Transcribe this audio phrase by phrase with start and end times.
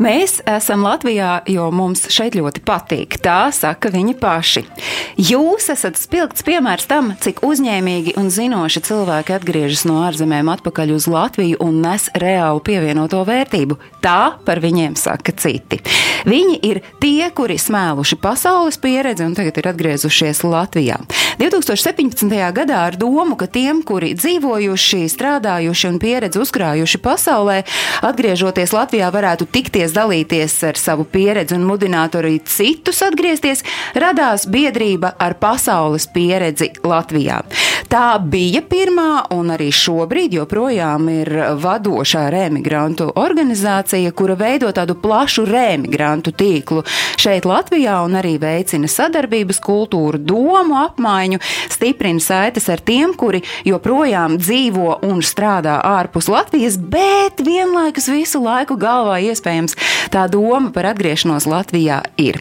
[0.00, 3.18] Mēs esam Latvijā, jo mums šeit ļoti patīk.
[3.20, 4.62] Tā saka viņi paši.
[5.20, 11.08] Jūs esat spilgts piemērs tam, cik uzņēmīgi un zinoši cilvēki atgriežas no ārzemēm atpakaļ uz
[11.12, 13.76] Latviju un nes reālu pievienoto vērtību.
[14.02, 15.82] Tā par viņiem saka citi.
[16.24, 21.02] Viņi ir tie, kuri smēluši pasaules pieredzi un tagad ir atgriezušies Latvijā.
[21.42, 22.32] 2017.
[22.54, 27.58] gadā ar domu, ka tiem, kuri dzīvojuši, strādājuši un pieredzi uzkrājuši pasaulē,
[28.06, 33.64] atgriežoties Latvijā, varētu tikties, dalīties ar savu pieredzi un mudināt arī citus atgriezties,
[33.98, 37.40] radās biedrība ar pasaules pieredzi Latvijā.
[37.90, 41.28] Tā bija pirmā un arī šobrīd joprojām ir
[41.60, 46.84] vadošā remigrantu organizācija, kura veido tādu plašu remigrantu tīklu
[47.20, 51.42] šeit Latvijā un arī veicina sadarbības kultūru, domu apmaiņu,
[51.74, 58.78] stiprina saites ar tiem, kuri joprojām dzīvo un strādā ārpus Latvijas, bet vienlaikus visu laiku
[58.80, 59.71] galvā iespējams
[60.12, 62.40] tā doma par atgriešanos Latvijā ir.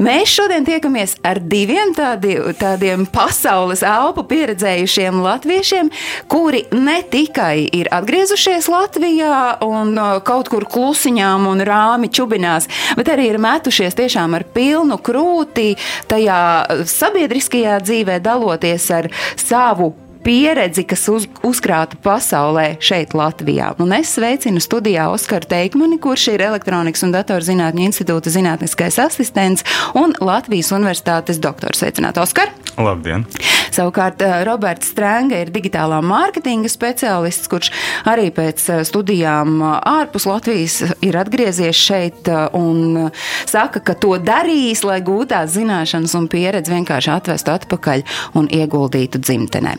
[0.00, 5.90] Mēs šodien tiekamies ar diviem tādi, tādiem pasaules elpu pieredzējušiem latviešiem,
[6.30, 13.12] kuri ne tikai ir atgriezušies Latvijā un uh, kaut kur klusiņām un rāmi čubinās, bet
[13.12, 15.74] arī ir metušies tiešām ar pilnu krūti
[16.08, 16.40] tajā
[16.88, 19.92] sabiedriskajā dzīvē, daloties ar savu
[20.24, 23.72] pieredzi, kas uz, uzkrāta pasaulē, šeit, Latvijā.
[23.82, 29.66] Un es sveicinu studijā Oskaru Teikmani, kurš ir Elektronikas un datorzinātņu institūta zinātniskais asistents
[29.98, 31.80] un Latvijas Universitātes doktors.
[31.80, 32.52] Sveicināt, Oskar!
[32.80, 33.26] Labdien!
[33.74, 37.70] Savukārt eh, Roberts Strēnga ir digitālā mārketinga speciālists, kurš
[38.08, 43.10] arī pēc eh, studijām eh, ārpus Latvijas ir atgriezies šeit un
[43.48, 48.04] saka, ka to darīs, lai gūtās zināšanas un pieredzi vienkārši atvestu atpakaļ
[48.38, 49.76] un ieguldītu dzimtenē.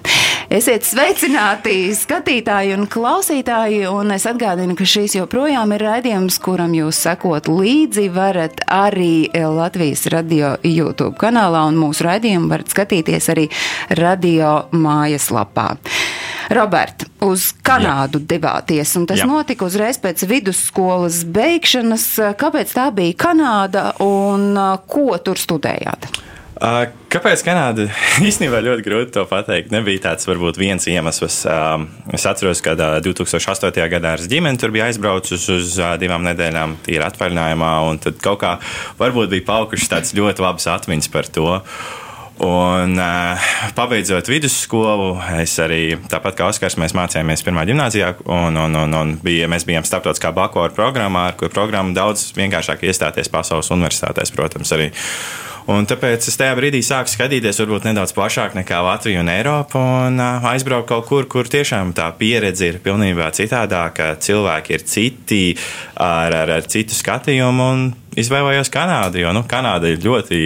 [0.52, 7.00] Esiet sveicināti, skatītāji un klausītāji, un es atgādinu, ka šīs joprojām ir raidījums, kuram jūs
[7.06, 13.48] sekot līdzi varat arī Latvijas radio YouTube kanālā, un mūsu raidījumu varat skatīties arī
[14.02, 15.70] radio mājaslapā.
[16.52, 18.28] Robert, uz Kanādu Jā.
[18.34, 19.30] devāties, un tas Jā.
[19.30, 22.08] notika uzreiz pēc vidusskolas beigšanas.
[22.36, 24.52] Kāpēc tā bija Kanāda un
[24.92, 26.11] ko tur studējāt?
[26.62, 27.88] Uh, kāpēc Kanāda?
[28.28, 29.72] Īstenībā ļoti grūti to pateikt.
[29.74, 31.40] Nebija tāds varbūt viens iemesls.
[31.50, 33.82] Uh, es atceros, ka uh, 2008.
[33.90, 38.44] gadā ar ģimeni tur bija aizbraucis uz uh, divām nedēļām, tīri atvaļinājumā, un tad kaut
[38.46, 38.54] kā
[39.02, 41.50] varbūt bija palikušas tādas ļoti labas atmiņas par to.
[42.42, 48.82] Un, uh, pabeidzot vidusskolu, es arī, tāpat kā Oskars, mēs mācījāmies pirmā gimnājā, un, un,
[48.86, 53.74] un, un bija, mēs bijām starptautiskā bakalaura programmā, ar kuru programmu daudz vienkāršāk iestāties pasaules
[53.74, 54.92] universitātēs, protams, arī.
[55.70, 60.18] Un tāpēc es tajā brīdī sāku skatīties, varbūt nedaudz plašāk nekā Latvija un Eiropa, un
[60.22, 64.16] aizbraucu kaut kur, kur tiešām tā pieredze ir pilnībā citādāka.
[64.22, 65.44] Cilvēki ir citi,
[66.02, 67.86] ar, ar, ar citu skatījumu, un
[68.20, 70.40] izvēlējos Kanādu, jo nu, Kanāda ir ļoti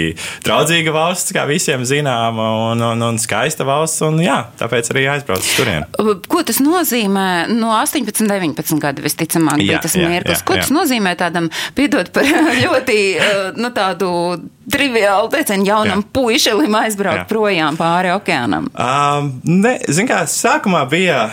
[0.45, 5.55] draudzīga valsts, kā visiem zinām, un, un, un skaista valsts, un jā, tāpēc arī aizbraucu
[5.57, 5.87] turien.
[6.29, 7.27] Ko tas nozīmē?
[7.53, 10.43] No 18, 19 gadu visticamāk bija tas mirklis.
[10.45, 10.65] Ko jā.
[10.65, 12.29] tas nozīmē tādam, piedod par
[12.63, 12.99] ļoti
[13.57, 14.11] nu, tādu
[14.71, 16.11] triviālu teicienu jaunam jā.
[16.15, 17.27] puišelim aizbraukt jā.
[17.29, 18.69] projām pāri okeānam?
[18.73, 21.27] Um, ne, zin kā, sākumā bija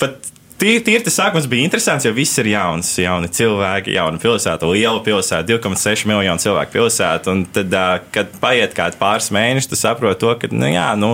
[0.00, 2.88] pat Tīri, tīri tas sākums bija interesants, jo viss ir jauns.
[2.98, 7.30] Jauni cilvēki, jauna pilsēta, liela pilsēta, 2,6 miljonu cilvēku pilsēta.
[7.30, 7.76] Un tad,
[8.10, 11.12] kad paiet kāds pāris mēnešus, tu saproti to, ka, nu, jā, nu,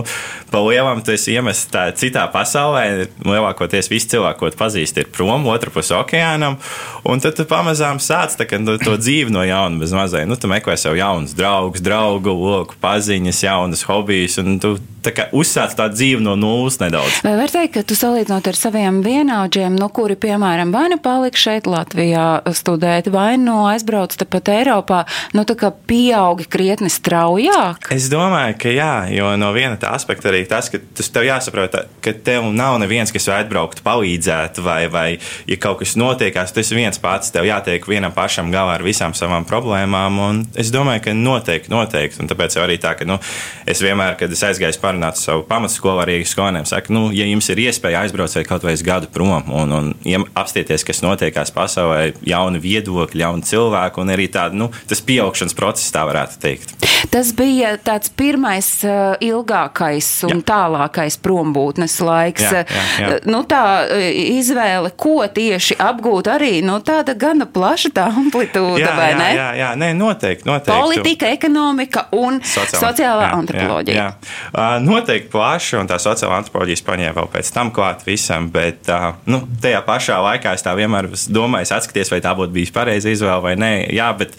[0.48, 3.04] pa lielam tu esi iemests tā citā pasaulē.
[3.20, 6.56] Lielākoties visi cilvēki, ko pazīsti, ir prom, otrā pusē okeānam.
[7.04, 10.24] Un tad tu pamazām sāc tā, nu, to dzīvi no jauna bez mazai.
[10.24, 14.40] Nu, tu meklē sev jaunus draugus, draugu loku, paziņas, jaunas hobijas.
[14.40, 17.20] Un tu tā kā uzsāc tā dzīvi no nulles nedaudz.
[17.26, 19.02] Vai var teikt, ka tu salīdzinot ar saviem
[19.34, 25.00] vienaudžiem, no kuri, piemēram, vai nu palika šeit Latvijā studēt, vai nu aizbrauc tepat Eiropā,
[25.34, 27.90] nu tā kā pieaugi krietni straujāk?
[27.90, 31.74] Es domāju, ka jā, jo no viena tā aspekta arī tas, ka tas tev jāsaprot,
[32.04, 35.08] ka tev nav neviens, kas var atbraukt, palīdzēt, vai, vai
[35.50, 39.48] ja kaut kas notiekās, tas viens pats, tev jātiek vienam pašam galā ar visām savām
[39.50, 43.18] problēmām, un es domāju, ka noteikti, noteikti, un tāpēc arī tā, ka, nu,
[43.66, 46.70] es vienmēr, kad es aizgāju parunāt savu pamatskolu arī skolēniem.
[46.70, 49.72] Saka, nu, ja jums ir iespēja aizbraukt vai kaut vai uz gadu prom, prom un,
[49.72, 55.00] un iem- apstīties, kas notiekās pasaulē, jauni viedokļi, jauni cilvēki un arī tāda, nu, tas
[55.04, 56.74] pieaugšanas process, tā varētu teikt.
[57.12, 60.44] Tas bija tāds pirmais uh, ilgākais un Jā.
[60.48, 62.44] tālākais prombūtnes laiks.
[62.46, 63.08] Jā, jā, jā.
[63.08, 64.02] Uh, Nu, tā uh,
[64.38, 69.28] izvēle, ko tieši apgūt, arī nu, tāda gana plaša tā amplitūda, Jā, vai jā, ne?
[69.38, 70.74] jā, jā, nē, noteikti, noteikti.
[70.74, 73.96] Politika, ekonomika un sociālā jā, antropoloģija.
[73.96, 74.08] Jā,
[74.54, 74.68] jā.
[74.84, 79.42] Noteikti plaši, un tā sociālā antropoloģija paņēma vēl pēc tam klāt visam, bet uh, nu,
[79.62, 83.54] tajā pašā laikā es tā vienmēr domājis, atskaties, vai tā būtu bijusi pareiza izvēle vai
[83.60, 83.72] nē.
[83.94, 84.36] Jā, bet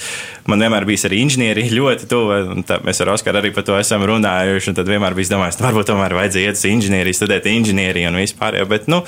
[0.49, 3.77] man vienmēr bijis arī inženierija ļoti tuva, un tā, mēs ar Oskaru arī par to
[3.79, 7.49] esam runājuši, un tad vienmēr bijis domājis, nu, varbūt tomēr vajadzēja iet uz inženieriju, studēt
[7.51, 9.01] inženieriju un vispār, bet, nu,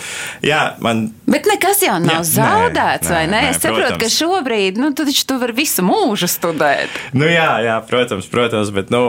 [0.45, 3.33] jā, man Bet nekas jau nav Jā, zaudēts, nē, vai ne?
[3.35, 4.15] nē, es saprotu, ka protams.
[4.15, 6.93] šobrīd nu, tu tu vari visu mūžu studēt.
[7.11, 9.01] Nu, jā, jā, protams, protams, bet nu,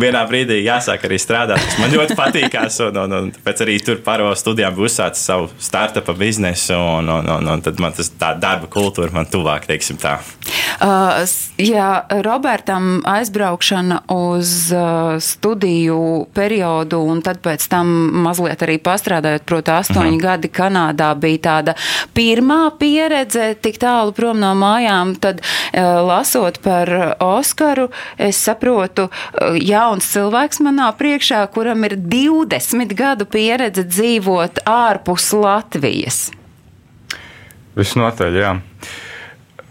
[0.00, 1.76] vienā brīdī jāsāk arī strādāt.
[1.82, 5.50] Man ļoti patīkās, un, un, un pēc arī tur paro studijām bija uzsācis savu
[5.98, 9.98] startupa biznesu, un, un, un, un tad man tas tā darba kultūra man tuvāk, teiksim
[9.98, 10.18] tā.
[10.78, 11.24] Uh,
[11.58, 17.90] jā, Robertam aizbraukšana uz uh, studiju periodu, un tad pēc tam
[18.24, 20.22] mazliet arī pastrādājot, proti, astoņi uh -huh.
[20.22, 21.74] gadi Kanādā bija tāda
[22.14, 25.16] pirmā pieredze tik tālu prom no mājām.
[25.18, 32.94] Tad, uh, lasot par Oskaru, es saprotu, uh, jauns cilvēks manā priekšā, kuram ir 20
[32.94, 35.87] gadu pieredze dzīvot ārpus Latvijas.
[37.78, 38.54] Visnotaļ, jā.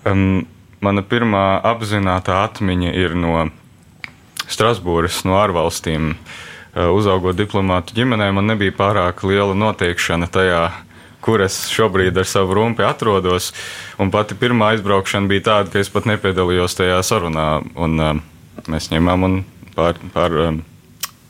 [0.08, 0.46] Um,
[0.84, 3.48] mana pirmā apzināta atmiņa ir no
[4.48, 6.14] Strasbūras, no ārvalstīm.
[6.78, 10.62] Uzaugot diplomātu ģimenē, man nebija pārāk liela noteikšana tajā,
[11.25, 13.50] kur es šobrīd ar savu rumpi atrodos.
[14.00, 17.50] Un pati pirmā aizbraukšana bija tāda, ka es pat nepiedalījos tajā sarunā.
[17.75, 19.40] Un, uh, mēs ņēmām un
[19.75, 20.00] pār.
[20.13, 20.63] pār um,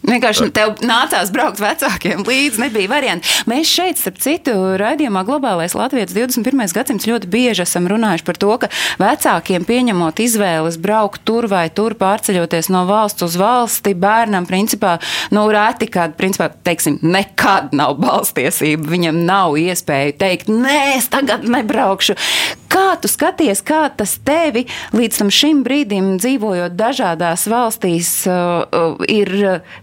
[0.06, 3.28] Vienkārši tev nācās braukt vecākiem līdzi, nebija variantu.
[3.50, 6.70] Mēs šeit, starp citu, raidījumā Globālais Latvijas 21.
[6.76, 8.70] gadsimts ļoti bieži esam runājuši par to, ka
[9.02, 14.96] vecākiem pieņemot izvēles braukt tur vai tur, pārceļoties no valsts uz valsti, bērnam, principā,
[15.36, 21.44] nu, reti, kad, principā, teiksim, nekad nav balstiesība, viņam nav iespēja teikt, nē, es tagad
[21.50, 22.16] nebraukšu.
[22.72, 24.66] Kā tu skaties, kā tas tevi
[24.96, 29.32] līdz tam šim brīdim dzīvojot dažādās valstīs uh, uh, ir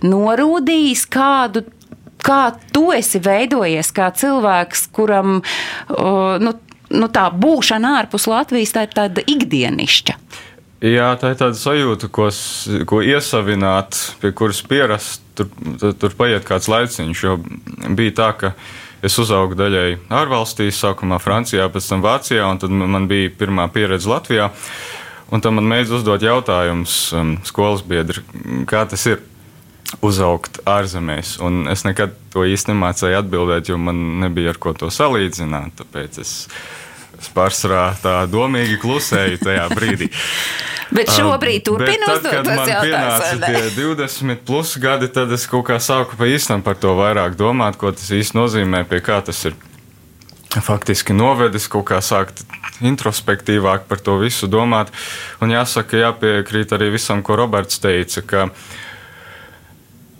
[0.05, 1.65] norūdījis kādu?
[2.25, 5.43] Kā tu esi veidojies kā cilvēks, kuram
[6.41, 6.53] nu,
[6.89, 10.17] nu, tā būšana ārpus Latvijas tā ir tāda ikdienišķa?
[10.85, 12.27] Jā, tā ir tāda sajūta, ko,
[12.89, 15.23] ko iesavināt, pie kuras pierast.
[15.35, 15.49] Tur,
[15.99, 17.23] tur paiet kāds laiciņš.
[17.25, 17.39] Jo
[17.97, 18.51] bija tā, ka
[19.05, 24.11] es uzaugu daļai ārvalstīs, sākumā Francijā, pēc tam Vācijā, un tad man bija pirmā pieredze
[24.13, 24.51] Latvijā.
[25.33, 28.21] Un tam man mēdz uzdot jautājumus um, skolas biedri,
[28.69, 29.25] kā tas ir
[30.05, 31.37] uzaugt ārzemēs.
[31.45, 35.77] Un es nekad to īsti nemācīju atbildēt, jo man nebija ar ko to salīdzināt.
[35.81, 36.35] Tāpēc es,
[37.19, 40.11] es pārsvarā tā domīgi klusēju tajā brīdī.
[40.95, 43.29] Bet šobrīd Um, turpina bet uzdot tad, kad man jautājumus.
[43.35, 47.39] pienāca tie 20 plus gadi, tad es kaut kā sāku pa īstam par to vairāk
[47.41, 49.57] domāt, ko tas īsti nozīmē, pie kā tas ir
[50.63, 52.45] faktiski novedis, kaut kā sākt
[52.85, 54.93] introspektīvāk par to visu domāt.
[55.43, 58.47] Un jāsaka, jāpiekrīt arī visam, ko Roberts teica, ka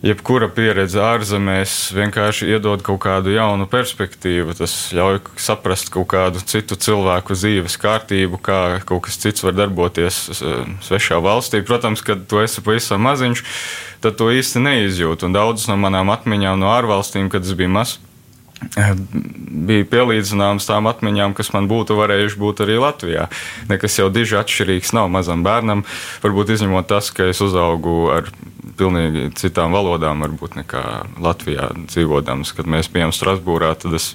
[0.05, 4.55] jebkura pieredze ārzemēs vienkārši iedod kaut kādu jaunu perspektīvu.
[4.59, 10.43] Tas ļauj saprast kaut kādu citu cilvēku dzīves kārtību, kā kaut kas cits var darboties
[10.85, 11.63] svešā valstī.
[11.65, 13.45] Protams, kad tu esi pavisam maziņš,
[14.05, 15.29] tad to īsti neizjūti.
[15.29, 17.99] Un daudzas no manām atmiņām no ārvalstīm, kad es biju mazs,
[19.69, 23.29] bija pielīdzināms tām atmiņām, kas man būtu varējuši būt arī Latvijā.
[23.71, 25.85] Nekas jau diži atšķirīgs nav mazam bērnam.
[26.25, 28.31] Varbūt izņemot tas, ka es uzaugu ar
[28.79, 30.85] pilnīgi citām valodām, varbūt nekā
[31.23, 32.55] Latvijā dzīvodams.
[32.57, 34.13] Kad mēs bijām Strasbūrā, tad es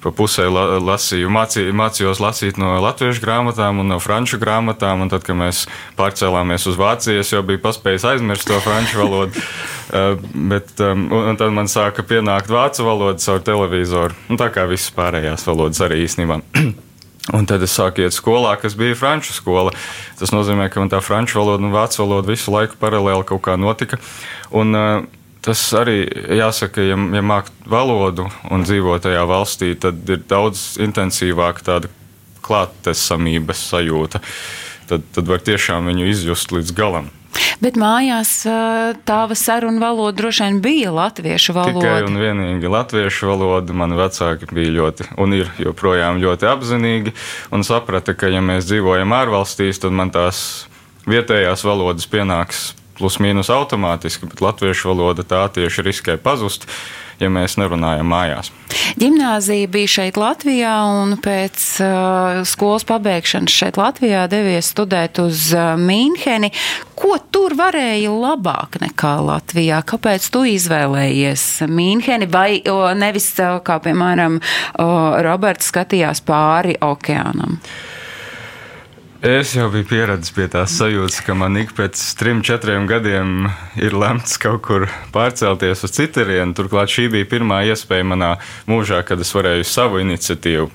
[0.00, 5.04] pa pusē la, lasīju, mācī, mācījos lasīt no latviešu grāmatām un no franču grāmatām.
[5.04, 5.66] Un tad, kad mēs
[5.98, 9.46] pārcēlāmies uz Vāciju, es jau biju paspējis aizmirst to franču valodu.
[9.90, 10.14] Uh,
[10.52, 14.16] bet, um, un, un tad man sāka pienākt vācu valoda caur televizoru.
[14.32, 16.40] Un tā kā visas pārējās valodas arī īstenībā.
[17.36, 19.70] Un tad es sāku iet skolā, kas bija franču skola.
[20.18, 23.54] Tas nozīmē, ka man tā franču valoda un vācu valoda visu laiku paralēli kaut kā
[23.60, 24.00] notika.
[24.56, 26.02] Un, uh, tas arī
[26.40, 31.92] jāsaka, ja, ja mākt valodu un dzīvo tajā valstī, tad ir daudz intensīvāka tāda
[32.44, 34.20] klātesamības sajūta.
[34.90, 37.10] Tad, tad var tiešām viņu izjust līdz galam.
[37.60, 38.32] Bet mājās
[39.06, 42.08] tava saruna valoda droši vien bija latviešu Tikai valoda.
[42.08, 43.76] un vienīgi latviešu valoda.
[43.76, 47.14] Mani vecāki bija ļoti, un ir joprojām ļoti apzinīgi,
[47.54, 50.66] un saprata, ka, ja mēs dzīvojam ārvalstīs, tad man tās
[51.06, 52.70] vietējās valodas pienāks
[53.00, 56.68] plus mīnus automātiski, bet latviešu valoda tā tieši riskē pazust.
[57.20, 58.48] ja mēs nerunājam mājās.
[58.96, 65.74] Gimnāzija bija šeit Latvijā, un pēc uh, skolas pabeigšanas šeit Latvijā devies studēt uz uh,
[65.76, 66.48] Mīnheni.
[66.96, 69.82] Ko tur varēja labāk nekā Latvijā?
[69.84, 74.40] Kāpēc tu izvēlējies Mīnheni vai o, nevis, uh, kā piemēram,
[74.80, 74.90] o,
[75.24, 77.60] Roberts skatījās pāri okeānam?
[79.20, 83.92] Es jau biju pieradis pie tās sajūtas, ka man ik pēc trim, četriem gadiem ir
[83.92, 86.56] lemts kaut kur pārcelties uz citurienu.
[86.56, 88.30] Turklāt šī bija pirmā iespēja manā
[88.64, 90.70] mūžā, kad es varēju savu iniciatīvu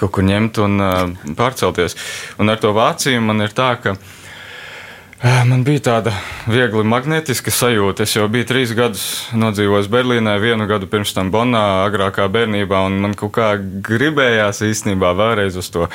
[0.00, 0.96] kaut kur ņemt un uh,
[1.36, 1.98] pārcelties.
[2.40, 6.16] Un ar to Vāciju man ir tā, ka uh, man bija tāda
[6.48, 8.08] viegli magnetiska sajūta.
[8.08, 9.06] Es jau biju trīs gadus
[9.36, 15.12] nodzīvojis Berlīnē, vienu gadu pirms tam Bonā, agrākā bērnībā, un man kaut kā gribējās īstenībā
[15.20, 15.90] vēlreiz uz to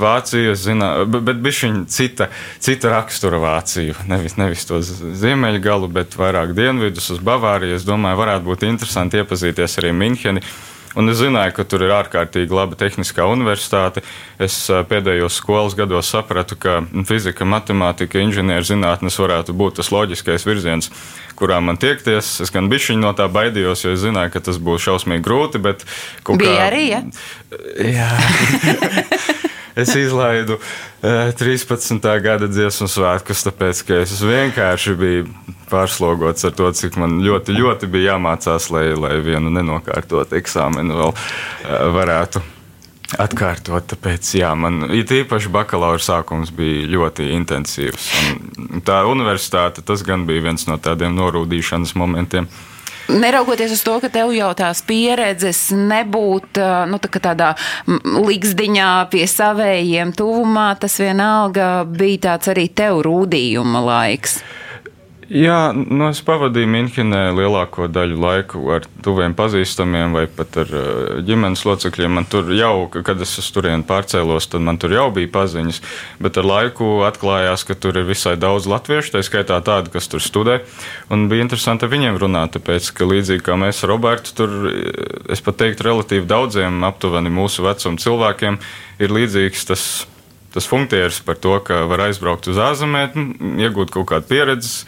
[0.00, 2.30] Vāciju, zinā, bet bija cita,
[2.62, 3.96] cita rakstura Vāciju.
[4.10, 7.76] Nevis, nevis to ziemeļu galu, bet vairāk dienvidus uz Bavāriju.
[7.78, 10.44] Es domāju, varētu būt interesanti iepazīties arī Minheni.
[10.98, 14.02] Un es zināju, ka tur ir ārkārtīgi laba tehniskā universitāte.
[14.40, 14.56] Es
[14.90, 20.90] pēdējos skolas gados sapratu, ka fizika, matemātika, inženierzinātnes varētu būt tas loģiskais virziens,
[21.38, 22.38] kurā man tiekties.
[22.42, 25.62] Es gan bišķiņu no tā baidījos, jo es zināju, ka tas būs šausmīgi grūti.
[25.62, 25.76] Bija
[26.24, 26.56] kā...
[26.70, 27.04] arī, ja?
[27.78, 28.10] Jā.
[29.78, 32.02] es izlaidu uh, 13.
[32.24, 35.26] gada dziesmu svētkus, tāpēc ka es vienkārši biju
[35.70, 41.12] pārslogots ar to, cik man ļoti, ļoti bija jāmācās, lai, lai vienu nenokārtot eksāmenu vēl
[41.14, 41.20] uh,
[41.96, 42.44] varētu.
[43.18, 48.10] Atkārtot, tāpēc, jā, man īpaši bakalaura sākums bija ļoti intensīvs.
[48.66, 52.44] Un tā universitāte, tas gan bija viens no tādiem norūdīšanas momentiem.
[52.44, 52.77] Uh,
[53.08, 56.60] Neraugoties uz to, ka tev jau tās pieredzes nebūt
[56.90, 57.54] nu, tā tādā
[57.88, 64.42] līgzdiņā pie savējiem tuvumā, tas vienalga bija tāds arī tev rūdījuma laiks.
[65.28, 70.70] Jā, nu es pavadīju Minhenē lielāko daļu laiku ar tuviem pazīstamiem vai pat ar
[71.20, 72.14] ģimenes locekļiem.
[72.16, 75.82] Man tur jau, kad es uz turieni pārcēlos, tad man tur jau bija paziņas,
[76.24, 80.24] bet ar laiku atklājās, ka tur ir visai daudz latviešu, tā skaitā tādi, kas tur
[80.24, 80.62] studē.
[81.12, 84.72] Un bija interesanti ar viņiem runāt, tāpēc, ka līdzīgi kā mēs ar Robertu, tur
[85.28, 88.56] es pat teiktu relatīvi daudziem aptuveni mūsu vecuma cilvēkiem
[89.04, 89.90] ir līdzīgs tas
[90.48, 94.86] tas funkcijas par to, ka var aizbraukt uz ārzemēm, iegūt kaut kādu pieredzi,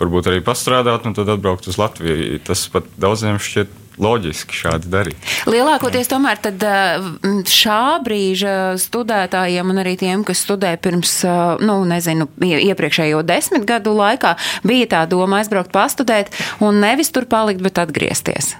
[0.00, 2.40] varbūt arī pastrādāt, un tad atbraukt uz Latviju.
[2.46, 5.30] Tas pat daudziem šķiet loģiski šādi darīt.
[5.50, 7.06] Lielākoties tomēr eh,
[7.48, 11.18] šā brīža studētājiem un arī tiem, kas studē pirms,
[11.62, 14.34] nu, nezinu, iepriekšējo desmit gadu laikā,
[14.66, 16.32] bija tā doma aizbraukt pastudēt
[16.64, 18.54] un nevis tur palikt, bet atgriezties.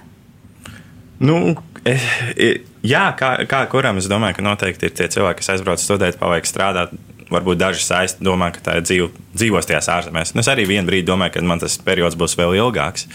[1.23, 1.55] Nu,
[1.87, 2.03] eh,
[2.83, 6.47] jā, kā, kā kuram es domāju, ka noteikti ir tie cilvēki, kas aizbrauc studēt, paliek
[6.47, 6.93] strādāt
[7.33, 10.33] varbūt daži saist, domā, ka tā ir dzīvo, dzīvos tajās ārzemēs.
[10.35, 13.07] Nu, es arī vienu brīdi domāju, ka man tas periods būs vēl ilgāks.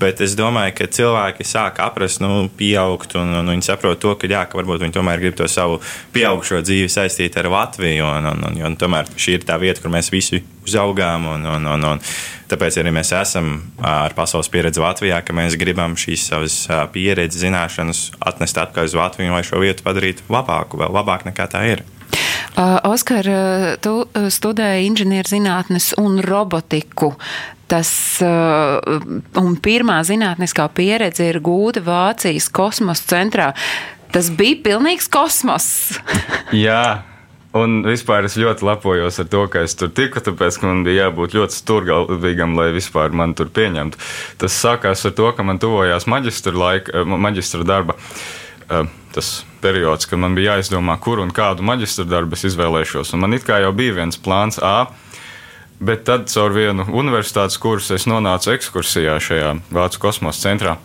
[0.00, 4.30] Bet es domāju, ka cilvēki sāk aprast, nu, pieaugt, un, un viņi saprot to, ka,
[4.30, 5.80] jā, ka varbūt viņi tomēr grib to savu
[6.14, 8.08] pieaugušo dzīvi saistīt ar Latviju.
[8.08, 11.26] Un, un, un, un tomēr šī ir tā vieta, kur mēs visi uzaugām.
[11.34, 12.02] Un, un, un, un,
[12.50, 16.58] tāpēc arī mēs esam ar pasaules pieredzi Latvijā, ka mēs gribam šīs savas
[16.94, 21.64] pieredzes, zināšanas atnest atpakaļ uz Latviju, lai šo vietu padarītu labāku, vēl labāk nekā tā
[21.72, 21.84] ir.
[22.56, 27.14] Uh, Oskar, uh, tu uh, studēji inženierzinātnes un robotiku.
[27.72, 27.88] Tas
[28.20, 33.46] un pirmā zinātniskā pieredze ir gūta Vācijas kosmosa centrā.
[34.12, 35.70] Tas bija pilnīgs kosmos.
[36.66, 37.00] Jā,
[37.52, 41.06] Un vispār es ļoti lepojos ar to, ka es tur tiku, tāpēc, ka man bija
[41.10, 44.00] jābūt ļoti stūrgalvīgam, lai vispār man tur pieņemtu.
[44.40, 47.98] Tas sākās ar to, ka man tuvojās maģistra, laika, maģistra darba.
[49.12, 53.14] Tas periods, kad man bija jāizdomā, kur un kādu maģistra darbu es izvēlēšos.
[53.14, 54.90] Un man it kā jau bija viens plāns A,
[55.82, 60.78] bet tad caur vienu universitātes kursu es nonācu ekskursijā šajā Vācu kosmosa centrā.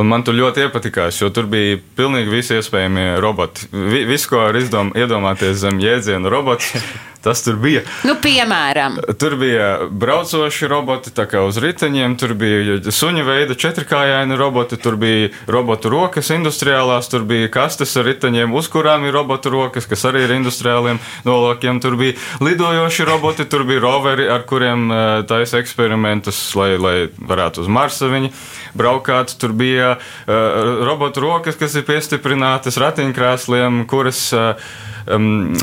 [0.00, 3.68] Un man tur ļoti iepatikās, jo tur bija pilnīgi visi iespējamie roboti.
[4.08, 6.72] Viss, ko var izdom, iedomāties zem jēdziena robots,
[7.24, 7.82] tas tur bija.
[8.08, 14.38] Nu, piemēram, tur bija braucoši roboti, tā kā uz riteņiem, tur bija suņa veida četrkājaini
[14.40, 19.52] roboti, tur bija robotu rokas industriālās, tur bija kastes ar riteņiem, uz kurām ir robotu
[19.52, 21.82] rokas, kas arī ir industriāliem nolūkiem.
[21.84, 27.66] Tur bija lidojoši roboti, tur bija roveri, ar kuriem uh, taisa eksperimentus, lai, lai varētu
[27.66, 28.32] uz Marsa viņi
[28.76, 29.36] braukāt.
[29.40, 34.70] Tur bija uh, robotu rokas, kas ir piestiprinātas ratiņkrēsliem, kuras uh,
[35.10, 35.56] um,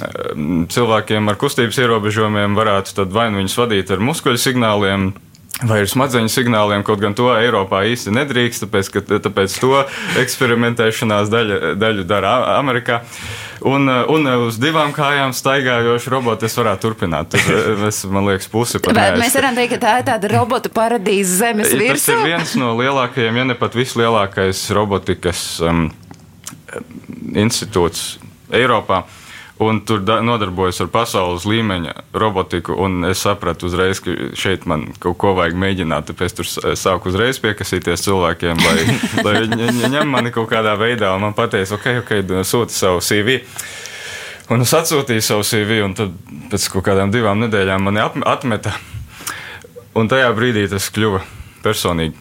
[0.71, 5.11] cilvēkiem ar kustības ierobežojumiem varētu vai nu viņus vadīt ar muskuļu signāliem,
[5.65, 9.71] Vai ar smadzeņu signāliem, kaut gan to Eiropā īsti nedrīkst, tāpēc, ka, tāpēc to
[10.21, 12.99] eksperimentēšanās daļa, daļu dara Amerikā.
[13.65, 17.33] Un, un uz divām kājām staigājošu robotu es varētu turpināt.
[17.33, 20.69] Tur es, man liekas, pusi pat Bet mēs varam teikt, ka tā ir tāda robotu
[20.73, 22.19] paradīze zemes Tas ir virsū.
[22.27, 25.87] viens no lielākajiem, ja ne pat vislielākais robotikas um,
[27.33, 28.19] institūts
[28.53, 29.07] Eiropā.
[29.59, 32.75] Un tur da- nodarbojas ar pasaules līmeņa robotiku.
[32.77, 36.11] un Es sapratu uzreiz, ka šeit man kaut ko vajag mēģināt.
[36.11, 38.85] Tāpēc tur s- sāku uzreiz piekasīties cilvēkiem, lai,
[39.25, 41.15] lai viņi ņem- mani kaut kādā veidā.
[41.19, 42.13] Man teica, ok, ok,
[42.45, 43.39] sūti savu CV.
[44.49, 46.13] Un es atsūtīju savu CV, un tad
[46.51, 48.75] pēc kaut kādām divām nedēļām mani atmeta.
[49.97, 51.23] Un tajā brīdī tas kļuva
[51.65, 52.13] personīgi.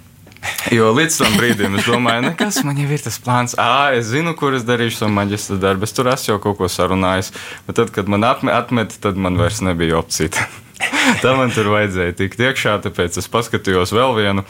[0.75, 3.55] Jo līdz tam brīdim es domāju, nekas man jau ir tas plāns.
[3.61, 5.87] Ah, es zinu, kur es darīšu savu maģistra darbu.
[5.87, 7.33] Es tur esmu jau kaut ko sarunājis.
[7.69, 10.47] Bet tad, kad man atme- atmeta, tad man vairs nebija opcija.
[11.23, 14.45] Tā man tur vajadzēja tikt iekšā, tāpēc es paskatījos vēl vienu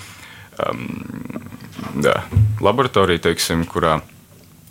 [0.65, 0.83] um,
[2.03, 2.17] jā,
[2.65, 4.01] laboratoriju, teiksim, kurā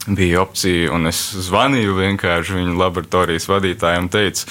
[0.08, 0.92] bija opcija.
[0.96, 4.50] Un es zvanīju vienkārši viņu laboratorijas vadītājiem un teicu,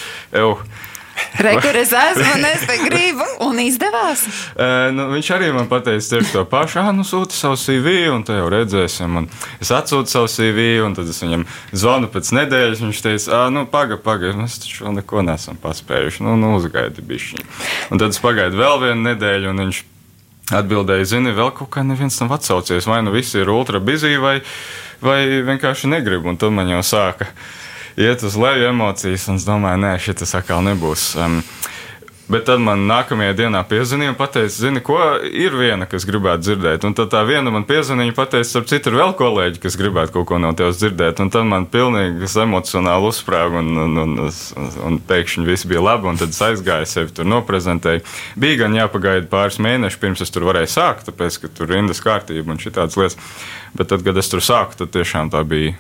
[1.15, 4.23] Ew, Rekur es esmu un es te gribu, un izdevās.
[4.55, 6.79] Uh, nu, viņš arī man teica tieši to pašu.
[6.83, 9.19] Ah, nu sūti savu CV, un te jau redzēsim.
[9.19, 9.27] Un
[9.63, 12.85] es atsūtu savu CV, un tad es viņam zvanu pēc nedēļas.
[12.87, 16.23] Viņš teica, ah, nu, pagaidi, pagaidi, mēs taču vēl neko neesam paspējuši.
[16.27, 17.51] Nu, nu uzgaidi bišķiņu.
[17.91, 19.83] Un tad es pagaidu vēl vienu nedēļu, un viņš
[20.55, 22.87] atbildēja, zini, vēl kaut kā neviens nav atsaucies.
[22.91, 24.39] Vai nu visi ir ultra bizī, vai,
[25.03, 26.27] vai vienkārši negrib.
[26.31, 27.33] Un tad man jau sāka
[27.97, 31.13] iet uz leju emocijas, un es domāju, nē, šis atkal nebūs.
[31.21, 31.43] Um,
[32.25, 34.97] Bet tad man nākamajā dienā piezvanīja un teica, zini, ko
[35.29, 36.87] ir viena, kas gribētu dzirdēt.
[36.89, 40.15] Un tad tā viena man piezvanīja un teica, starp citu, ir vēl kolēģi, kas gribētu
[40.15, 41.21] kaut ko no tevis dzirdēt.
[41.21, 46.09] Un tad man pilnīgi emocionāli uzsprāga un, un, un, un, un pēkšņi viss bija labi.
[46.15, 48.07] Un tad es aizgāju sevi tur noprezentēju.
[48.41, 52.01] Bija gan jāpagaida pāris mēneši, pirms es tur varēju sākt, tāpēc, ka tur ir rindas
[52.05, 53.21] kārtība un šitādas lietas.
[53.77, 55.77] Bet tad, kad es tur sāku, tad tiešām tā bija.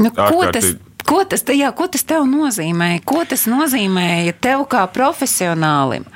[0.00, 0.74] Nu, ko, tas.
[1.10, 2.90] Ko, tas, jā, ko tas tev nozīmē?
[3.06, 6.06] Ko tas nozīmē tev kā profesionālim?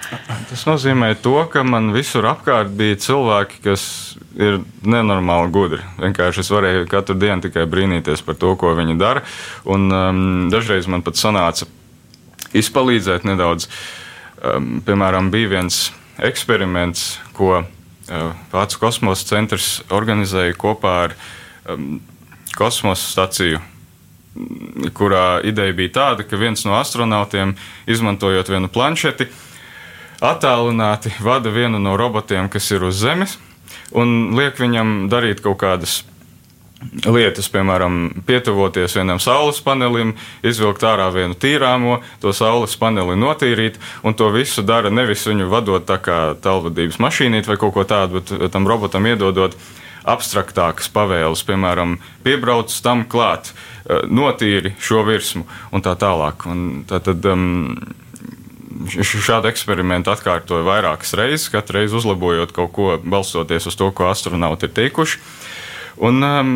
[0.51, 3.85] Tas nozīmē to, ka man visur apkārt bija cilvēki, kas
[4.39, 5.83] ir nenormāli gudri.
[6.03, 9.25] Vienkārši es varēju katru dienu tikai brīnīties par to, ko viņi dara.
[9.67, 11.69] Un um, dažreiz man pat sanāca
[12.55, 13.69] izpalīdzēt nedaudz.
[14.45, 15.89] Um, piemēram, bija viens
[16.23, 17.69] eksperiments, ko uh,
[18.53, 21.15] Vācu kosmosa centrs organizēja kopā ar
[21.71, 21.97] um,
[22.55, 23.63] kosmosa staciju
[24.95, 27.55] kurā ideja bija tāda, ka viens no astronautiem,
[27.91, 29.29] izmantojot vienu planšeti,
[30.25, 33.39] attālināti vada vienu no robotiem, kas ir uz Zemes,
[33.95, 36.03] un liek viņam darīt kaut kādas
[37.07, 44.17] lietas, piemēram, pietuvoties vienam saules panelim, izvilkt ārā vienu tīrāmo, to saules paneli notīrīt, un
[44.19, 48.53] to visu dara nevis viņu vadot tā kā tālvadības mašīnīt vai kaut ko tādu, bet
[48.53, 49.57] tam robotam iedodot
[50.05, 56.47] abstraktākas pavēles, piemēram, piebrauc tam klāt, eh, notīri šo virsmu un tā tālāk.
[56.51, 57.77] Un tā tad, um,
[58.85, 64.67] Šādu eksperimentu atkārtoju vairākas reizes, katru reizi uzlabojot kaut ko, balstoties uz to, ko astronauti
[64.67, 65.21] ir teikuši.
[66.03, 66.49] Un um,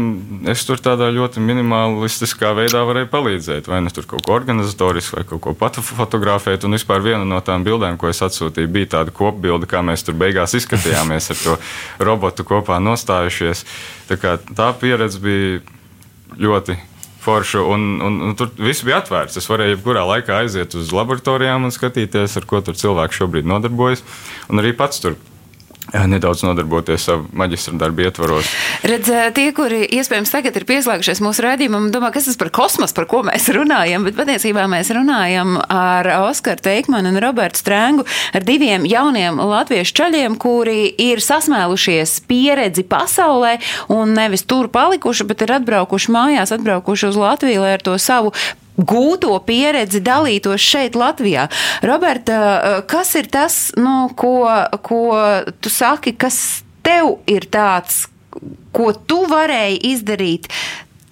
[0.50, 3.70] es tur tādā ļoti minimalistiskā veidā varēju palīdzēt.
[3.70, 6.66] Vai nu tur kaut ko organizatoriski, vai kaut ko pat fotografēt.
[6.66, 10.18] Un vispār viena no tām bildēm, ko es atsūtīju, bija tāda kopbilde, kā mēs tur
[10.18, 11.56] beigās izskatījāmies ar to
[12.02, 13.62] robotu kopā nostājušies.
[14.10, 15.62] Tā, kā tā pieredze bija
[16.34, 16.80] ļoti
[17.28, 19.38] forša, un, un, un tur viss bija atvērts.
[19.40, 24.04] Es varēju jebkurā laikā aiziet uz laboratorijām un skatīties, ar ko tur cilvēki šobrīd nodarbojas.
[24.48, 25.18] Un arī pats tur
[25.92, 28.50] nedaudz nodarboties savu maģistra darbu ietvaros.
[28.88, 33.08] Redz, tie, kuri iespējams tagad ir pieslēgušies mūsu raidījumam, domā, kas tas par kosmosu, par
[33.10, 38.86] ko mēs runājam, bet patiesībā mēs runājam ar Oskaru Teikmanu un Robertu Strēngu, ar diviem
[38.88, 43.56] jauniem latviešu čaļiem, kuri ir sasmēlušies pieredzi pasaulē
[43.94, 48.34] un nevis tur palikuši, bet ir atbraukuši mājās, atbraukuši uz Latviju, lai ar to savu
[48.78, 51.48] gūto pieredzi dalītos šeit, Latvijā.
[51.86, 54.46] Roberta, kas ir tas, nu, ko,
[54.82, 55.02] ko
[55.60, 58.06] tu saki, kas tev ir tāds,
[58.72, 60.46] ko tu varēji izdarīt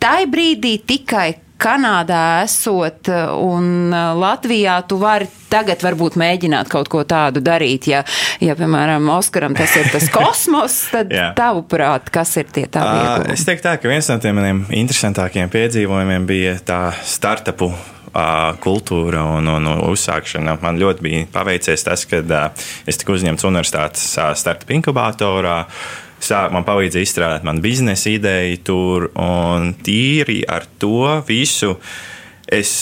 [0.03, 3.09] tajā brīdī tikai Kanādā esot
[3.41, 3.91] un
[4.21, 7.89] Latvijā tu vari tagad varbūt mēģināt kaut ko tādu darīt.
[7.91, 8.03] Ja,
[8.43, 13.35] ja piemēram, Oskaram tas ir tas kosmos, tad tavuprāt, kas ir tie Ā, ieguvumi?
[13.37, 17.73] Es teiktu, tā, ka viens no tiem maniem interesantākajiem piedzīvojumiem bija tā startupu
[18.65, 20.57] kultūra un, un uzsākšana.
[20.63, 22.23] Man ļoti bija paveicies tas, ka
[22.89, 25.59] es tiku uzņemts universitātes startup inkubatorā.
[26.23, 31.77] Sā, man palīdzēja izstrādāt manu biznesa ideju tur, un tīri ar to visu
[32.47, 32.73] es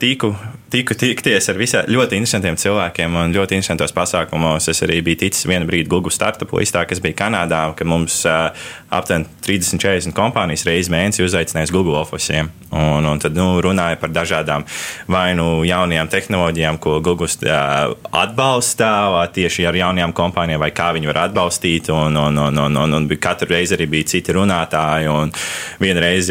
[0.00, 0.32] tiku,
[0.72, 4.68] tiku tikties ar visā, ļoti interesantiem cilvēkiem un ļoti interesantos pasākumos.
[4.70, 8.50] Es arī biju ticis vienu brīdi Google startupā, kas bija Kanādā, ka mums uh,
[8.92, 12.50] aptuveni 30, 40 kompānijas reizes mēnesī uzaicināja Google oficiāliem.
[12.68, 14.66] Un, un tad nu, runāja par dažādām
[15.08, 18.90] vai nu jaunajām tehnoloģijām, ko Google uh, atbalsta
[19.32, 21.88] tieši ar jaunajām kompānijām, vai kā viņi var atbalstīt.
[21.94, 25.08] Un, un, un, un, un, un katru reizi arī bija citi runātāji.
[25.08, 25.32] Un
[25.80, 26.28] vienreiz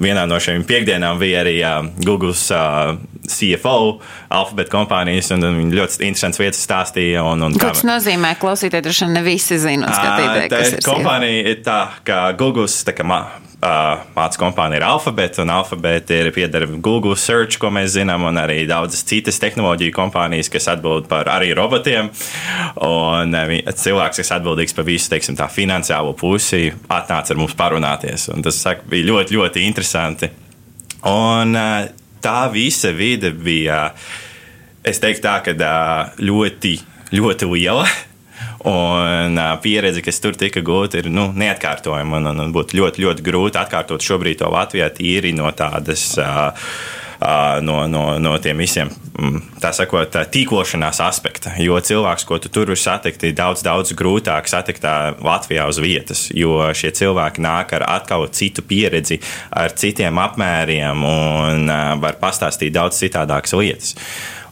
[0.00, 3.76] vienā no šīm piekdienām bija arī uh, Google uh, CFO
[4.34, 7.24] alfabēta kompānijas, un, un viņi ļoti interesants vietas stāstīja.
[7.28, 8.34] Un, un Ko tas nozīmē?
[8.40, 10.84] Klausītāji droši vien ne visi zina, skatītāji, kas ir.
[10.84, 13.06] Kompānija ir tā, ka Google tā kā
[13.64, 18.66] Mācību kompānija ir Alphabet, un Alphabet ir pieder Google Search, ko mēs zinām, un arī
[18.68, 22.10] daudzas citas tehnoloģiju kompānijas, kas atbild par arī robotiem.
[22.84, 23.32] Un
[23.72, 28.28] cilvēks, kas atbildīgs par visu teiksim, tā finansiālo pusi, atnāca ar mums parunāties.
[28.34, 30.28] Un tas saka, bija ļoti, ļoti interesanti.
[31.08, 31.88] Un uh,
[32.24, 33.92] tā visa vide bija,
[34.84, 35.54] es teiktu, tā, ka
[36.18, 36.74] ļoti,
[37.14, 37.86] ļoti liela.
[38.64, 42.16] Un pieredze, kas tur tika gūta, ir nu, neatkārtojama.
[42.16, 46.14] Un, un, un būtu ļoti, ļoti grūti atkārtot šobrīd to Latvijā tīri no tādas.
[46.16, 46.70] Uh,
[47.64, 48.90] no, no, no tiem visiem,
[49.62, 51.54] tā sakot, tīklošanās aspekta.
[51.62, 54.84] Jo cilvēks, ko tu tur vari satikt, ir daudz, daudz grūtāk satikt
[55.24, 61.70] Latvijā uz vietas, jo šie cilvēki nāk ar atkal citu pieredzi, ar citiem apmēriem un
[62.02, 63.94] var pastāstīt daudz citādākas lietas.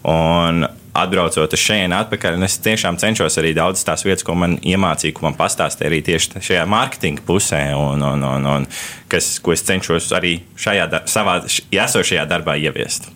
[0.02, 5.16] Un atbraucot uz šejienu atpakaļ, es tiešām cenšos arī daudz tās vietas, ko man iemācīja,
[5.16, 8.68] ko man pastāstīja arī tieši šajā mārketinga pusē, un, un, un, un
[9.12, 13.10] kas, ko es cenšos arī šajā savā esošajā darbā ieviest.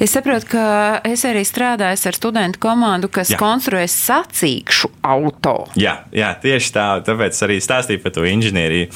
[0.00, 0.64] Es saprotu, ka
[1.08, 3.38] es arī strādāju ar studentu komandu, kas jā.
[3.40, 5.54] konstruē sacīkšu auto.
[5.78, 6.86] Jā, jā, tieši tā.
[7.06, 8.90] Tāpēc arī stāstīju par to inženieriju.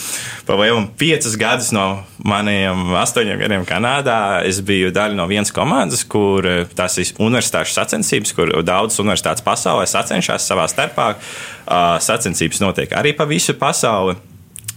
[0.49, 1.87] Pavadīju piecus gadus no
[2.23, 4.21] maniem astoņiem gadiem Kanādā.
[4.47, 9.47] Es biju daļa no vienas komandas, kur eh, tas ir universitāšu sacensības, kur daudzas universitātes
[9.47, 11.15] pasaulē sacenšas savā starpā.
[12.03, 14.17] Sacensības notiek arī pa visu pasauli.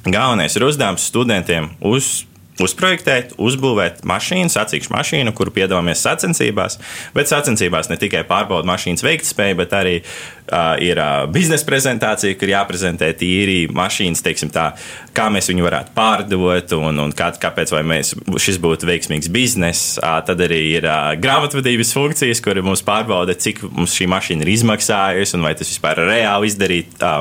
[0.03, 2.23] Galvenais ir uzdevums studentiem uz
[2.61, 6.77] uzprojektēt, uzbūvēt mašīnu, sacīkšu mašīnu, kuru piedalāmies sacensībās.
[7.15, 9.95] Bet sacensībās ne tikai pārbauda mašīnas veiktspēju, bet arī
[10.51, 14.71] uh, ir uh, biznesa prezentācija, kur jāprezentē tīri mašīnas, teiksim tā,
[15.15, 19.97] kā mēs viņu varētu pārdot un, un kā, kāpēc mēs, šis būtu veiksmīgs bizness.
[20.01, 24.53] Uh, tad arī ir uh, grāmatvedības funkcijas, kur mums pārbauda, cik mums šī mašīna ir
[24.56, 27.13] izmaksājusi un vai tas vispār ir reāli izdarīt tā,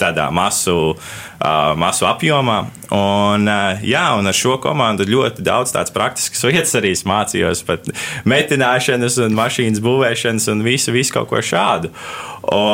[0.00, 2.62] tādā masu, uh, masu apjomā.
[2.92, 7.88] Un, uh, jā, un ar šo komandu ļoti daudz tādas praktiskas lietas arī mācījos, pat
[8.28, 11.92] metināšanas un mašīnas būvēšanas un visu, visu kaut ko šādu.
[12.42, 12.71] Un,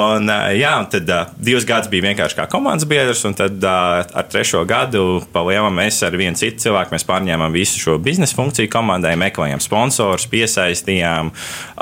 [0.56, 5.20] jā, un tad divus gadus bija vienkārši kā komandas biedrs, un tad ar trešo gadu
[5.32, 11.32] palielam mēs ar vienu citu cilvēku pārņēmām visu šo biznesa funkciju komandai, meklējām sponsorus, piesaistījām,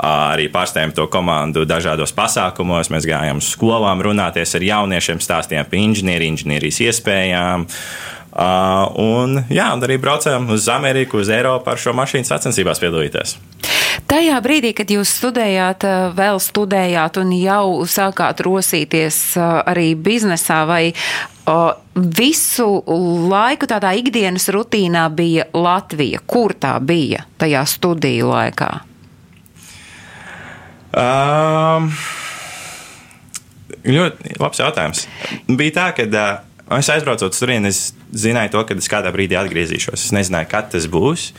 [0.07, 2.91] arī pārstāvjām to komandu dažādos pasākumos.
[2.93, 7.67] Mēs gājām uz skolām, runāties ar jauniešiem, stāstījām par inženieriju, inženierijas iespējām.
[8.37, 13.31] Uh, un, jā, un arī braucām uz Ameriku, uz Eiropu ar šo mašīnu sacensībās piedalīties.
[14.05, 20.61] Tajā brīdī, kad jūs studējāt, eh, vēl studējāt un jau sākāt rosīties eh, arī biznesā,
[20.69, 20.93] vai
[21.95, 22.67] visu
[23.31, 26.19] laiku tādā ikdienas rutīnā bija Latvija?
[26.27, 28.67] Kur tā bija tajā studiju laikā?
[30.97, 31.87] Um,
[33.87, 35.07] ļoti labs jautājums.
[35.47, 39.37] Bija tā, ka uh, es aizbraucu uz turieni, es zināju to, ka es kādā brīdī
[39.39, 40.01] atgriezīšos.
[40.09, 41.29] Es nezināju, kad tas būs.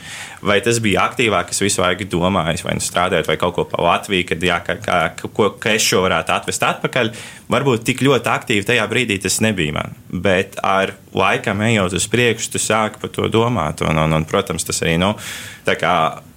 [0.41, 3.83] Vai tas bija aktīvāk, es visu laiku domāju, vai nu strādājot, vai kaut ko pa
[3.85, 7.11] Latviju, kad jā, ka, ka, ka, ka es šo varētu atvest atpakaļ.
[7.53, 9.93] Varbūt tik ļoti aktīvi tajā brīdī tas nebija man.
[10.09, 13.85] Bet ar laikam ejot uz priekšu, tu sāki par to domāt.
[13.85, 15.13] Un, un, un, protams, tas arī nu,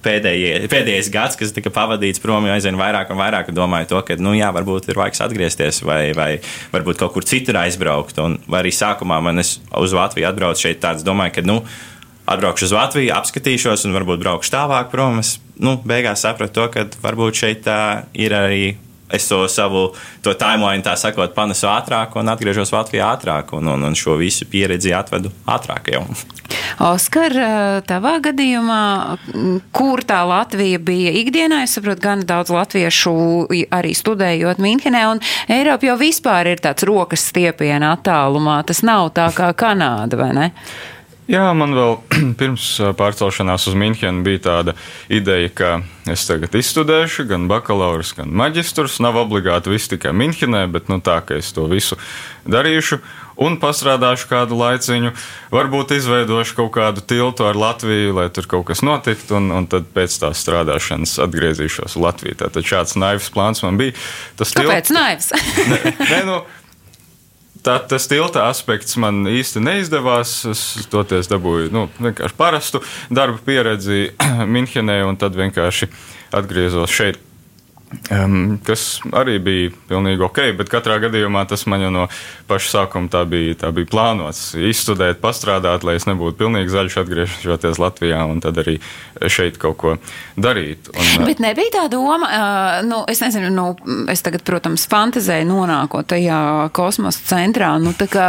[0.03, 4.19] pēdējie, pēdējais gads, kas tika pavadīts prom, jau aizvien vairāk un vairāk domāju to, ka
[4.21, 6.31] nu, jā, varbūt ir laiks atgriezties vai, vai
[6.75, 8.21] varbūt kaut kur citur aizbraukt.
[8.23, 11.61] Un, arī sākumā man uz Latviju atbraucu šeit tāds, domāju, ka, nu,
[12.33, 15.21] atbraukšu uz Latviju, apskatīšos un varbūt braukšu tālāk prom.
[15.23, 18.65] Es nu, beigās sapratu to, ka varbūt šeit uh, ir arī.
[19.13, 19.91] Es to savu
[20.25, 24.49] to timeline, tā sakot, panesu ātrāk un atgriežos Latvijā ātrāk, un, un, un šo visu
[24.49, 26.07] pieredzi atvedu ātrāk jau.
[26.83, 27.35] Oskar,
[27.89, 28.83] tavā gadījumā,
[29.77, 33.15] kur tā Latvija bija ikdienā, es saprotu, gan daudz latviešu
[33.73, 35.23] arī studējot Minhenē, un
[35.53, 38.63] Eiropa jau vispār ir tāds rokas stiepiena attālumā.
[38.69, 40.51] Tas nav tā kā Kanāda, vai ne?
[41.31, 41.97] Jā, man vēl
[42.41, 42.67] pirms
[42.99, 44.75] pārcelšanās uz Münchenu bija tāda
[45.13, 45.71] ideja, ka
[46.11, 48.99] es tagad izstudēšu gan bakalaura, gan maģistrus.
[49.05, 51.99] Nav obligāti viss tikai Münchenē, bet nu, tā, ka es to visu
[52.51, 52.99] darīšu
[53.43, 55.13] un pastrādāšu kādu laiciņu.
[55.55, 59.87] Varbūt izveidošu kaut kādu tiltu ar Latviju, lai tur kaut kas notiktu, un, un tad
[59.95, 62.41] pēc tās strādāšanas atgriezīšos Latvijā.
[62.43, 63.95] Tātad šāds naivs plāns man bija.
[64.41, 65.31] Tas Kāpēc naivs?
[66.03, 66.43] Nē, nu,
[67.65, 70.37] tā, tas tilta aspekts man īsti neizdevās.
[70.53, 74.13] Es toties dabūju nu, vienkārši parastu darba pieredzi
[74.55, 75.91] Minhenē, un tad vienkārši
[76.35, 77.21] atgriezos šeit.
[78.09, 82.07] Um, kas arī bija pilnīgi ok, bet katrā gadījumā tas man jau no
[82.53, 84.53] paša sākuma tā bija, tā bija plānots.
[84.57, 88.77] Izstudēt, pastrādāt, lai es nebūtu pilnīgi zaļš, atgriežoties Latvijā un tad arī
[89.33, 89.95] šeit kaut ko
[90.37, 90.91] darīt.
[90.93, 92.29] Un, Bet nebija tā doma,
[92.87, 93.67] nu, es nezinu, nu,
[94.13, 96.41] es tagad, protams, fantazēju nonākot tajā
[96.77, 98.27] kosmosa centrā, nu, tā kā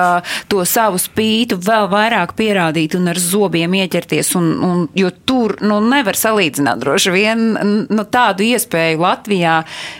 [0.51, 5.81] to savu spītu vēl vairāk pierādīt un ar zobiem ieķerties, un, un, jo tur, nu,
[5.83, 7.43] nevar salīdzināt droši vien,
[7.89, 9.59] nu, tādu iespēju Latvijā.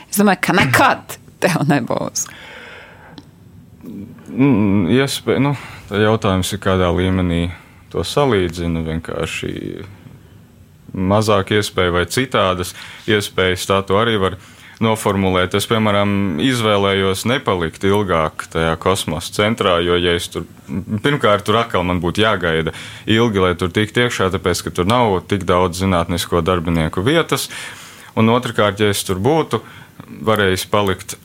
[0.10, 2.28] Es domāju, ka nekad tev nebūs.
[4.34, 5.52] Mm, Iespēja, nu,
[5.90, 7.52] tā jautājums ir, kādā līmenī
[7.94, 8.82] to salīdzina.
[8.88, 9.54] Vienkārši
[10.94, 12.74] mazāk iespēju vai citādas
[13.10, 14.38] iespējas, tā to arī var
[14.84, 15.54] noformulēt.
[15.58, 20.48] Es, piemēram, izvēlējos nepalikt ilgāk tajā kosmosa centrā, jo, ja es tur,
[21.06, 22.74] pirmkārt, tur atkal man būtu jāgaida
[23.06, 27.50] ilgi, lai tur tiktu iekšā, tāpēc, ka tur nav tik daudz zinātnisko darbinieku vietas.
[28.18, 29.62] Un otrkārt, ja es tur būtu
[30.26, 31.18] varējis palikt,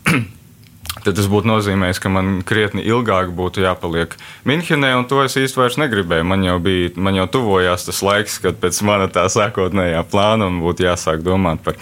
[1.05, 4.17] tad tas būtu nozīmējis, ka man krietni ilgāk būtu jāpaliek
[4.49, 6.27] Minhenē, un to es īsti vairs negribēju.
[6.29, 10.89] Man jau bija, man jau tuvojās tas laiks, kad pēc mana tā sākotnējā plāna būtu
[10.89, 11.79] jāsāk domāt par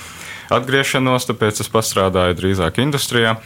[0.55, 3.37] atgriešanos, tāpēc es pastrādāju drīzāk industrijā.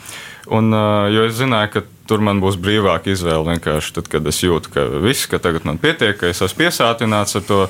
[0.51, 0.73] Un,
[1.13, 3.55] jo es zināju, ka tur man būs brīvāka izvēle.
[3.55, 7.39] Vienkārši tad, kad es jūtu, ka viss, ka tagad man pietiek, ka es esmu piesātināts
[7.39, 7.61] ar to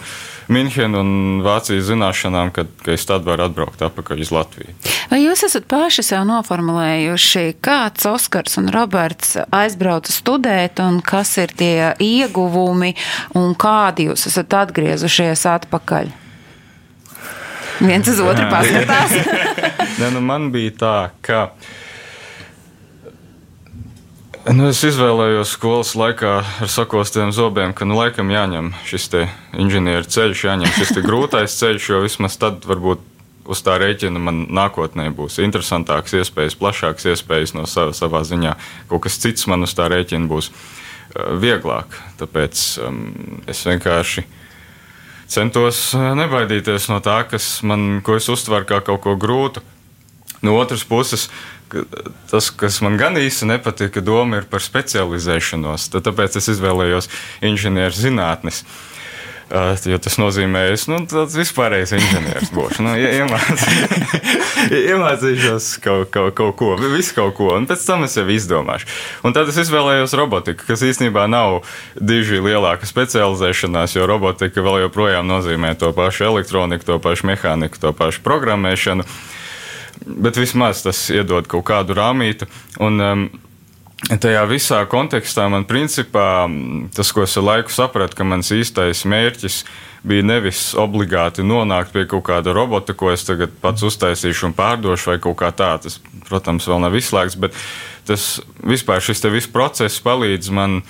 [0.50, 1.10] Minhenu un
[1.46, 4.72] Vācijas zināšanām, ka, ka es tad varu atbraukt atpakaļ uz Latviju.
[5.12, 11.54] Vai jūs esat paši sev noformulējuši, kāds Oskars un Roberts aizbrauca studēt, un kas ir
[11.54, 12.96] tie ieguvumi,
[13.38, 16.10] un kādi jūs esat atgriezušies atpakaļ?
[17.80, 19.16] Viens uz otru paskatās.
[20.00, 21.40] Ne, nu man bija tā, ka.
[24.48, 26.30] Nu, es izvēlējos skolas laikā
[26.64, 29.10] ar sakostiem zobiem, ka nu, laikam jāņem šis
[29.52, 33.04] inženieru ceļš, jāņem šis grūtais ceļš, jo vismaz tad varbūt
[33.52, 38.54] uz tā rēķina man nākotnē būs interesantāks, iespējas, plašāks iespējas no sava, savā ziņā.
[38.88, 42.00] Kaut kas cits man uz tā rēķina būs uh, vieglāk.
[42.22, 43.02] Tāpēc um,
[43.44, 44.24] es vienkārši
[45.28, 49.60] centos uh, nebaidīties no tā, kas man, ko es uztveru kā kaut ko grūtu.
[50.40, 51.28] No otras puses,
[52.30, 55.90] tas, kas man gan īsti nepatika, doma ir par specializēšanos.
[55.94, 57.10] Tad, tāpēc es izvēlējos
[57.46, 58.64] inženieru zinātnes.
[58.64, 58.86] Uh,
[59.82, 62.84] jo tas nozīmē, ka es nu, tāds vispārējais inženieris būšu.
[62.86, 62.92] Nu,
[64.92, 68.86] iemācīšos kaut, kaut, kaut ko, visu kaut ko, un pēc tam es jau izdomāšu.
[69.26, 71.64] Un tad es izvēlējos robotiku, kas īstenībā nav
[71.98, 77.94] diži lielāka specializēšanās, jo robotika vēl joprojām nozīmē to pašu elektroniku, to pašu mehāniku, to
[77.96, 79.08] pašu programmēšanu.
[80.06, 82.48] Bet vismaz tas iedod kaut kādu rāmītu.
[82.80, 83.30] Un, um,
[84.00, 86.48] Tajā visā kontekstā man principā
[86.96, 89.58] tas, ko es ar laiku sapratu, ka mans īstais mērķis
[90.08, 95.12] bija nevis obligāti nonākt pie kaut kāda robota, ko es tagad pats uztaisīšu un pārdošu,
[95.12, 95.74] vai kaut kā tā.
[95.84, 95.98] Tas,
[96.30, 97.58] protams, vēl nav izslēgts, bet
[98.08, 100.80] tas vispār šis viss process palīdz man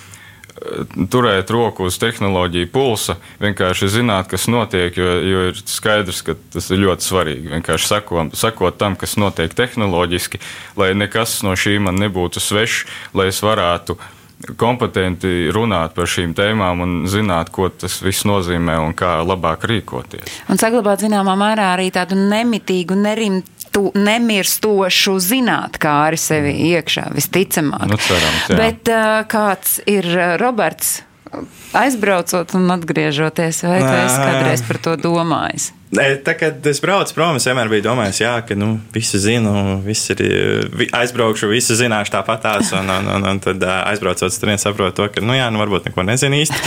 [1.10, 6.70] turēt roku uz tehnoloģiju pulsa, vienkārši zināt, kas notiek, jo, jo ir skaidrs, ka tas
[6.70, 7.52] ir ļoti svarīgi.
[7.56, 10.40] Vienkārši sakot, sakot tam, kas notiek tehnoloģiski,
[10.80, 12.86] lai nekas no šī man nebūtu svešs,
[13.16, 13.98] lai es varētu
[14.56, 20.40] kompetenti runāt par šīm tēmām un zināt, ko tas viss nozīmē un kā labāk rīkoties.
[20.48, 27.86] Un saglabāt zināmā mērā arī tādu nemitīgu, nerimtu tu nemirstošu zinātnē sevi iekšā, visticamāk.
[27.90, 28.58] Nu, cerams, jā.
[28.58, 31.00] Bet uh, kāds ir uh, Roberts?
[31.78, 35.70] Aizbraucot un atgriežoties, vai tu esi kādreiz par to domājis?
[35.94, 39.52] Nē, tā, kad es braucu prom, es vienmēr biju domājis, jā, ka nu, visu zinu,
[39.82, 40.22] viss ir
[40.74, 45.06] vi, aizbraukšu, visu zināšu tāpatās, un, un, un, un tad aizbraucot, tur viens saprot to,
[45.10, 46.60] ka, nu jā, nu varbūt neko nezinu īsti.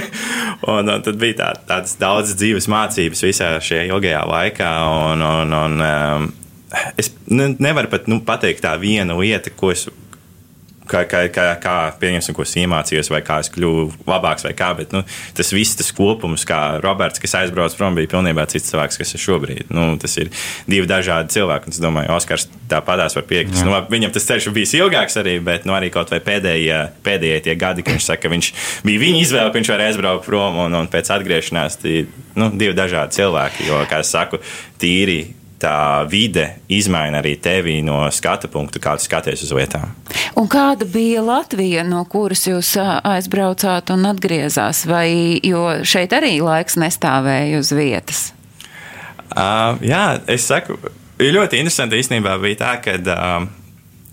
[0.72, 4.74] un, un tad bija tā, tādas daudz dzīves mācības visā šajā ilgajā laikā,
[5.12, 6.28] un, un, un um,
[7.00, 9.88] es ne, nevaru pat nu, pateikt tā viena lieta, ko es
[10.90, 14.70] kā, kā, kā, kā pieņemsim, ko es iemācījos, vai kā es kļuvu labāks, vai kā.
[14.78, 15.02] Bet nu,
[15.36, 19.24] tas viss, tas kopums, kā Roberts, kas aizbrauca prom, bija pilnībā cits cilvēks, kas ir
[19.24, 19.72] šobrīd.
[19.74, 20.32] Nu, tas ir
[20.70, 21.74] divi dažādi cilvēki.
[21.74, 23.64] Es domāju, Oskars tāpatās var piekrist.
[23.66, 27.56] Nu, viņam tas ceļš bijis ilgāks arī, bet nu, arī kaut vai pēdējie, pēdējie tie
[27.60, 28.52] gadi, kad viņš saka, ka viņš
[28.86, 31.80] bija viņa izvēle, ka viņš var aizbraukt prom un, un pēc atgriešanās.
[31.82, 32.04] Tie
[32.38, 34.40] nu, divi dažādi cilvēki, jo, kā es saku,
[34.80, 35.22] tīri
[35.60, 39.92] tā vide izmaina arī tevi no skatu punktu, kā tu skaties uz lietām.
[40.40, 44.84] Un kāda bija Latvija, no kuras jūs aizbraucāt un atgriezās?
[44.90, 48.30] Vai, jo šeit arī laiks nestāvēja uz vietas.
[49.30, 50.78] Uh, jā, es saku,
[51.20, 53.00] ļoti interesanti īstenībā bija tā, ka.
[53.06, 53.56] Uh,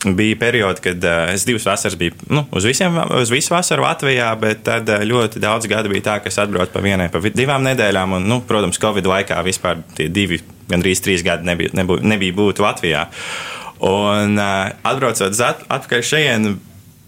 [0.05, 4.27] Bija periodi, kad uh, es divas vasaras biju nu, uz, visiem, uz visu vasaru Latvijā,
[4.37, 7.65] bet tad uh, ļoti daudz gadu bija tā, ka es atbraucu pa vienai, pa divām
[7.65, 8.13] nedēļām.
[8.19, 10.37] Un, nu, protams, Covid laikā vispār tie divi,
[10.71, 13.07] gandrīz trīs gadi nebija, nebija, nebija būt Latvijā.
[13.87, 16.49] Un uh, atbraucot at, atpakaļ šeit,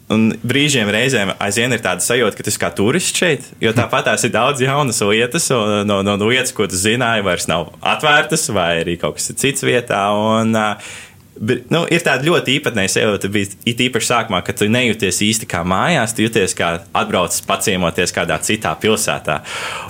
[0.10, 4.24] Un brīžiem reizēm aizvien ir tāda sajūta, ka tas kā turists šeit, jo tāpat tās
[4.26, 8.72] ir daudz jaunas lietas, un no, no lietas, ko tu zināji, vairs nav atvērtas, vai
[8.82, 10.02] arī kaut kas cits vietā.
[10.18, 10.98] Un, uh,
[11.40, 15.48] Bet, nu, ir tāda ļoti īpatnēja sajūta, bija it īpaši sākumā, ka tu nejūties īsti
[15.48, 19.38] kā mājās, tu jūties kā atbraucis paciemoties kādā citā pilsētā.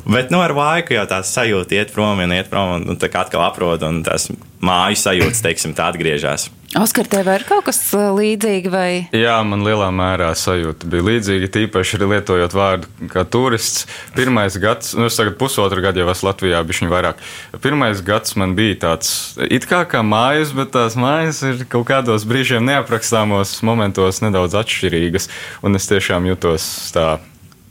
[0.06, 3.10] Bet nu, ar laiku jau tā sajūta iet prom un iet prom, un, un tā
[3.10, 4.30] kā atkal aprod, un tās
[4.62, 6.52] māju sajūtas, teiksim, tā atgriežas.
[6.78, 8.90] Oskar, tev ir kaut kas uh, līdzīgs vai?
[9.16, 11.48] Jā, man lielā mērā sajūta bija līdzīga.
[11.56, 13.88] Tīpaši arī lietojot vārdu kā turists.
[14.14, 17.26] Pirmais gads, nu es tagad pusotru gadu jau esmu Latvijā, bija viņa vairāk.
[17.64, 19.10] Pirmais gads man bija tāds,
[19.50, 25.26] it kā kā mājas, bet tās mājas ir kaut kādos brīžiem neaprakstāmos momentos nedaudz atšķirīgas.
[25.66, 27.16] Un es tiešām jutos tā,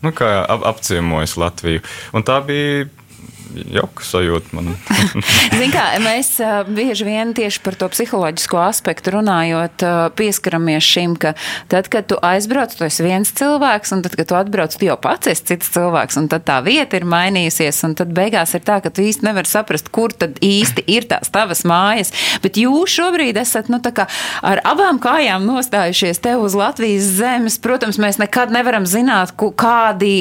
[0.03, 1.87] nu kā ap, apciemojis Latviju.
[2.19, 2.91] Un tā bija
[3.55, 4.73] jauka sajūta man.
[5.59, 6.31] Zin kā, mēs
[6.69, 9.85] bieži vien tieši par to psiholoģisko aspektu runājot,
[10.19, 11.35] pieskaramies šim, ka
[11.73, 14.99] tad, kad tu aizbrauc, tu esi viens cilvēks, un tad, kad tu atbrauc, tu jau
[15.01, 18.79] pats esi cits cilvēks, un tad tā vieta ir mainījusies, un tad beigās ir tā,
[18.85, 22.13] ka tu īsti nevari saprast, kur tad īsti ir tās tavas mājas.
[22.45, 24.09] Bet jūs šobrīd esat, nu, tā kā
[24.47, 27.59] ar abām kājām nostājušies te uz Latvijas zemes.
[27.63, 30.13] Protams, mēs nekad nevaram zināt, kādi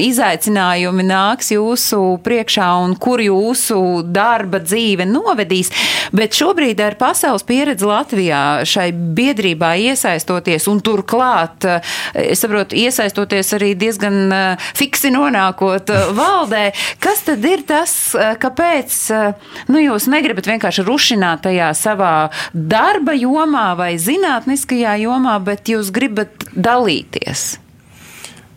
[0.00, 5.70] izaicinājumi nāks jūsu priekšā priekšā un kur jūsu darba dzīve novedīs.
[6.12, 11.64] Bet šobrīd ar pasaules pieredzi Latvijā šai biedrībā iesaistoties un turklāt,
[12.14, 18.36] es saprotu, iesaistoties arī diezgan eh, fiksi nonākot eh, valdē, kas tad ir tas, eh,
[18.36, 18.92] kāpēc
[19.68, 26.50] nu, jūs negribat vienkārši rušināt tajā savā darba jomā vai zinātniskajā jomā, bet jūs gribat
[26.54, 27.56] dalīties?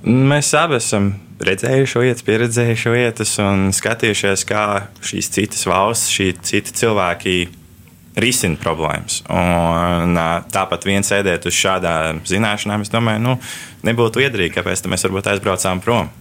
[0.06, 4.66] Mēs abi esam redzējuši lietas, pieredzējuši lietas un skatījušies, kā
[5.04, 7.38] šīs citas valsts, šī citi cilvēki
[8.20, 9.22] risina problēmas.
[9.32, 10.16] Un,
[10.54, 13.40] tāpat viens sēdēt uz šādām zināšanām, es domāju, nu,
[13.88, 16.12] nebūtu liederīgi, kāpēc mēs varbūt aizbraucām prom.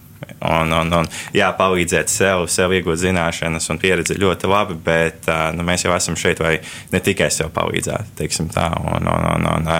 [0.45, 5.65] Un, un, un, jā, palīdzēt sev, sev iegūt zināšanas un pieredzi ļoti labi, bet nu,
[5.67, 6.55] mēs jau esam šeit, lai
[6.91, 8.27] ne tikai sev palīdzētu.
[8.55, 9.71] Tā, un, un, un, un,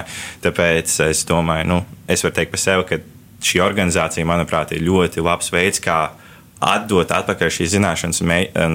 [0.44, 3.00] tāpēc es domāju, nu, es varu teikt par sevi, ka
[3.46, 6.00] šī organizācija, manuprāt, ir ļoti labs veids, kā
[6.66, 8.22] atdot atpakaļ šīs zināšanas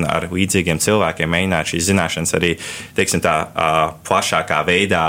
[0.09, 2.53] ar līdzīgiem cilvēkiem, mēģināt šīs zināšanas arī
[2.99, 3.37] teiksim, tā,
[4.07, 5.07] plašākā veidā.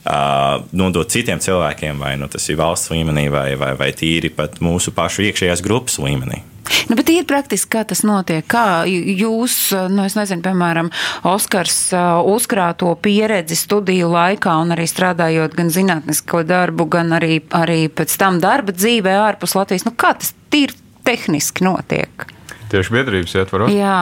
[0.00, 4.56] Uh, nodot citiem cilvēkiem, vai nu, tas ir valsts līmenī, vai, vai, vai tīri pat
[4.64, 6.40] mūsu pašu iekšējās grupas līmenī.
[6.88, 8.46] Nu, bet ir praktiski, kā tas notiek.
[8.48, 9.56] Kā jūs,
[9.92, 10.88] nu, es nezinu, piemēram,
[11.28, 11.90] Oskars
[12.30, 18.40] uzkrāto pieredzi studiju laikā un arī strādājot gan zinātnisko darbu, gan arī, arī pēc tam
[18.42, 19.84] darba dzīvē ārpus Latvijas.
[19.88, 22.26] Nu, kā tas tīri tehniski notiek?
[22.72, 23.74] Tieši biedrības ietvaros?
[23.74, 24.00] Jā.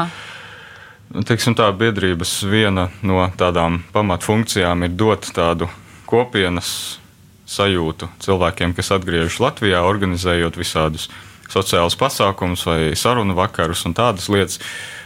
[1.09, 5.71] Nu, teiksim tā, biedrības viena no tādām pamatfunkcijām ir dot tādu
[6.09, 6.99] kopienas
[7.49, 11.09] sajūtu cilvēkiem, kas atgriežas Latvijā, organizējot visādus
[11.49, 14.61] sociālus pasākumus vai sarunu vakarus un tādas lietas.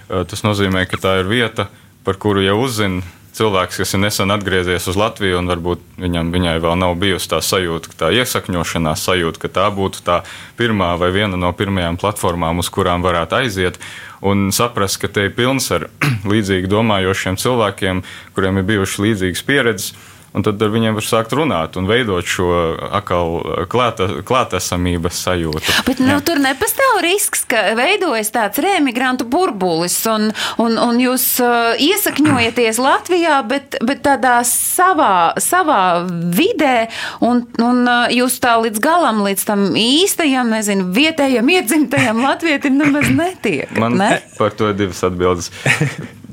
[0.09, 1.69] Tas nozīmē, ka tā ir vieta,
[2.05, 6.57] par kuru jau uzzina cilvēks, kas ir nesen atgriezies uz Latviju, un varbūt viņam, viņai
[6.61, 10.19] vēl nav bijusi tā sajūta, tā iesakņošanās sajūta, ka tā būtu tā
[10.59, 13.81] pirmā vai viena no pirmajām platformām, uz kurām varētu aiziet.
[14.23, 15.88] Un saprast, ka te ir pilns ar
[16.33, 18.05] līdzīgi domājošiem cilvēkiem,
[18.37, 19.95] kuriem ir bijušas līdzīgas pieredzes
[20.33, 22.49] Un tad ar viņiem var sākt runāt un veidot šo
[22.88, 23.35] atkal
[23.68, 25.75] klāta, klātesamības sajūtu.
[25.85, 30.31] Bet nu, tur nepastāv risks, ka veidojas tāds remigrantu burbulis un,
[30.62, 36.88] un, un jūs uh, iesakņojaties Latvijā, bet, bet tādā savā, savā vidē
[37.21, 43.12] un, un uh, jūs tā līdz galam, līdz tam īstajam, nezinu, vietējam iedzimtajam latvietim nemaz
[43.12, 43.68] netiek.
[43.77, 44.14] Man ne?
[44.38, 45.53] par to divas atbildes.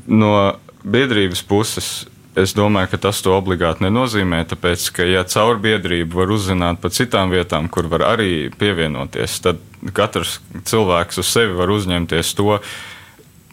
[0.09, 1.89] No biedrības puses
[2.37, 6.93] Es domāju, ka tas to obligāti nenozīmē, tāpēc, ka, ja caur biedrību var uzzināt par
[6.93, 9.63] citām vietām, kur var arī pievienoties, tad
[9.97, 10.37] katrs
[10.69, 12.59] cilvēks uz sevi var uzņemties to,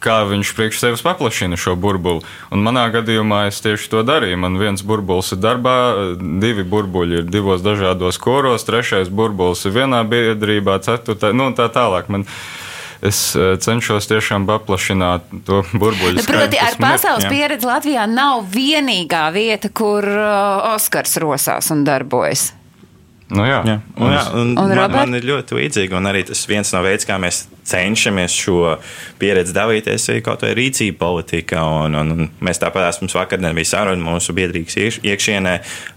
[0.05, 2.21] kā viņš priekš sevis paplašina šo burbuli.
[2.53, 4.39] Un manā gadījumā es tieši to darīju.
[4.45, 5.77] Man viens burbulis ir darbā,
[6.21, 12.13] divi burbuļi ir divos dažādos koros, trešais burbulis ir vienā biedrībā, ceturtā, nu tā tālāk.
[12.13, 12.29] Man,
[13.05, 16.19] es eh, cenšos tiešām paplašināt to burbuļu.
[16.21, 17.33] Nu, Proti, ar pasaules Jā.
[17.33, 22.53] pieredzi Latvijā nav vienīgā vieta, kur uh, Oskars rosās un darbojas.
[23.27, 23.59] Nu, jā.
[23.67, 25.01] Jā, un, jā, un, Un, un man, Robert?
[25.01, 28.77] man ir ļoti līdzīgi, un arī tas viens no veidiem, kā mēs cenšamies šo
[29.19, 31.65] pieredzi dalīties, ir kaut vai rīcība politika.
[31.83, 35.57] Un, un, un mēs tāpat mums vakar bija saruna mūsu biedrības iekš, iekšienē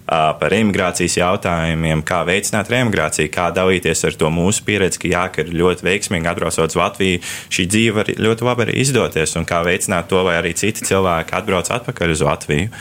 [0.09, 5.43] par imigrācijas jautājumiem, kā veicināt reimigrāciju, kā dalīties ar to mūsu pieredzi, ka jā, ka
[5.43, 7.21] ir ļoti veiksmīgi atbraucot uz Latviju,
[7.53, 11.35] šī dzīve var ļoti labi arī izdoties, un kā veicināt to, lai arī citi cilvēki
[11.39, 12.71] atbrauc atpakaļ uz Latviju.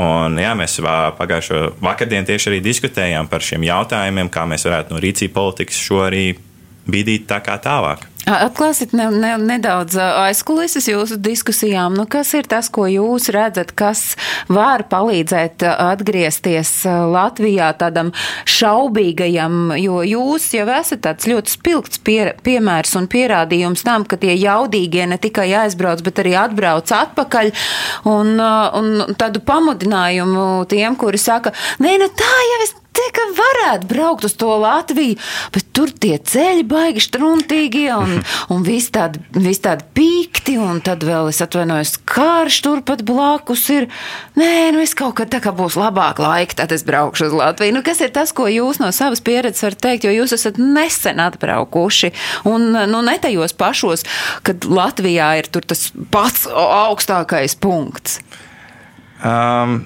[0.00, 0.78] Un, jā, mēs
[1.18, 6.04] pagājušo vakardienu tieši arī diskutējām par šiem jautājumiem, kā mēs varētu no rīcība politikas šo
[6.06, 6.28] arī
[6.90, 8.09] bīdīt tā kā tālāk.
[8.30, 11.96] Atklāsit ne, ne, nedaudz aizkulises jūsu diskusijām.
[11.98, 14.14] Nu, kas ir tas, ko jūs redzat, kas
[14.50, 18.12] var palīdzēt atgriezties Latvijā tādam
[18.50, 24.36] šaubīgajam, jo jūs jau esat tāds ļoti spilgts pie, piemērs un pierādījums tam, ka tie
[24.38, 27.52] jaudīgie ne tikai aizbrauc, bet arī atbrauc atpakaļ.
[28.10, 33.88] Un, un tādu pamudinājumu tiem, kuri saka, nē, nu tā jau es te, ka varētu
[33.90, 35.18] braukt uz to Latviju,
[35.54, 38.16] bet tur tie ceļi baigi struntīgi un,
[38.52, 43.88] un viss tādi, vis tādi pīkti, un tad vēl es atvainojos, karš turpat blakus ir.
[44.38, 47.76] Nē, nu es kaut kad tā kā būs labāk laika, tad es braukšu uz Latviju.
[47.76, 51.22] Nu, kas ir tas, ko jūs no savas pieredzes varat teikt, jo jūs esat nesen
[51.22, 52.12] atbraukuši
[52.50, 54.06] un nu, ne tajos pašos,
[54.46, 58.20] kad Latvijā ir tur tas pats augstākais punkts.
[59.20, 59.82] Um,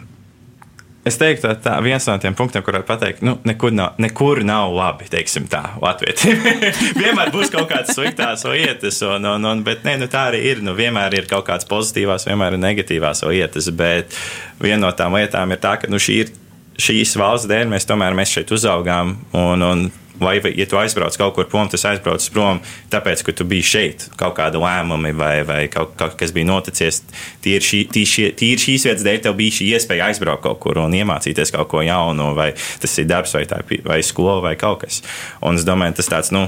[1.05, 4.73] Es teiktu, ka viens no tiem punktiem, kur var pateikt, nu, nekur nav, nekur nav
[4.73, 6.15] labi, teiksim tā, Latvijā.
[7.03, 10.63] vienmēr būs kaut kādas sliktās lietas, un, un, un, bet nē, nu, tā arī ir.
[10.65, 14.17] Nu, vienmēr ir kaut kādas pozitīvās, vienmēr ir negatīvās lietas, bet
[14.63, 16.33] viena no tām lietām ir tā, ka nu, šī ir
[16.81, 19.15] šīs valsts dēļ mēs tomēr mēs šeit uzaugām.
[19.37, 19.85] Un, un,
[20.19, 22.61] Vai, vai, ja tu aizbrauc kaut kur prom, tas aizbrauc prom,
[22.93, 27.01] tāpēc, ka tu biji šeit, kaut kāda lēmuma vai, vai kaut, kaut kas bija noticis.
[27.43, 30.79] Tīri šī, tī šie, tīri šīs vietas dēļ tev bija šī iespēja aizbraukt kaut kur
[30.85, 34.85] un iemācīties kaut ko jaunu, vai tas ir darbs, vai, tā, vai skola, vai kaut
[34.85, 35.03] kas.
[35.43, 36.47] Un es domāju, tas tāds, nu,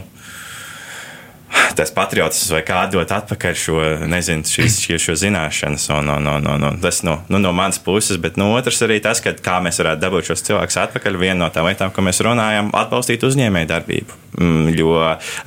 [1.76, 3.78] tas patriotisms vai kā dot atpakaļ šo,
[4.08, 5.88] nezinu, šīs, šīs, šo zināšanas.
[5.96, 8.98] Un, un, un, un, un tas no, nu, no manas puses, bet no otras arī
[9.04, 11.18] tas, ka, kā mēs varētu dabūt šos cilvēkus atpakaļ.
[11.20, 14.22] Viena no tām lietām, ko mēs runājam, atbalstīt uzņēmēju darbību.
[14.40, 14.96] Mm, Jo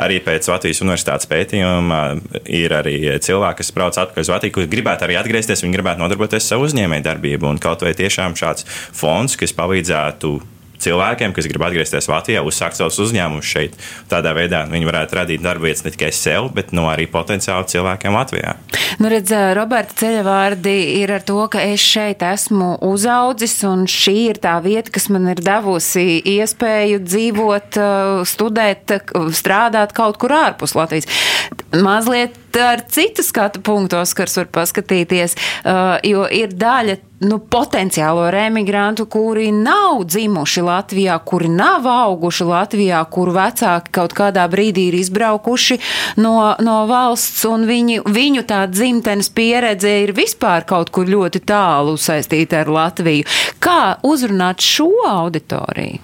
[0.01, 1.99] arī pēc Latvijas universitātes pētījuma
[2.49, 6.41] ir arī cilvēki, kas brauc atpakaļ uz Latviju, kuriem gribētu arī atgriezties, viņi gribētu nodarboties
[6.41, 7.49] ar savu uzņēmēju darbību.
[7.51, 8.65] Un kaut vai tiešām šāds
[8.97, 10.33] fonds, kas palīdzētu
[10.83, 13.77] cilvēkiem, kas grib atgriezties Latvijā, uzsākt savus uzņēmumus šeit.
[14.11, 18.15] Tādā veidā viņi varētu radīt darba vietas ne tikai sev, bet no arī potenciāli cilvēkiem
[18.15, 18.55] Latvijā.
[18.99, 24.41] Nu, redz, Roberta ceļavārdi ir ar to, ka es šeit esmu uzaudzis, un šī ir
[24.41, 28.95] tā vieta, kas man ir devusi iespēju dzīvot, uh, studēt,
[29.35, 31.09] strādāt kaut kur ārpus Latvijas.
[31.71, 36.95] Mazliet ar citu skatu punktu Oskars var paskatīties, uh, jo ir daļa
[37.29, 44.47] nu, potenciālo remigrantu, kuri nav dzimuši Latvijā, kuri nav auguši Latvijā, kuru vecāki kaut kādā
[44.49, 45.77] brīdī ir izbraukuši
[46.23, 51.99] no, no valsts, un viņi, viņu tā dzimtenes pieredze ir vispār kaut kur ļoti tālu
[52.01, 53.27] saistīta ar Latviju.
[53.61, 56.01] Kā uzrunāt šo auditoriju?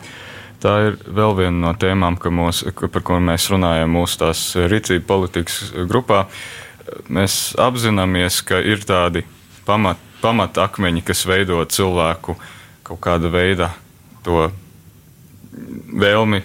[0.65, 5.05] Tā ir vēl viena no tēmām, ka mūs, par ko mēs runājam mūsu tās rīcība
[5.05, 6.23] politikas grupā.
[7.13, 9.21] Mēs apzināmies, ka ir tādi
[9.67, 12.33] pamat, pamatakmeņi, kas veido cilvēku
[12.85, 13.69] kaut kāda veida
[14.25, 14.47] to
[16.01, 16.41] vēlmi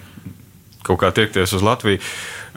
[0.84, 2.04] kaut kā tiekties uz Latviju.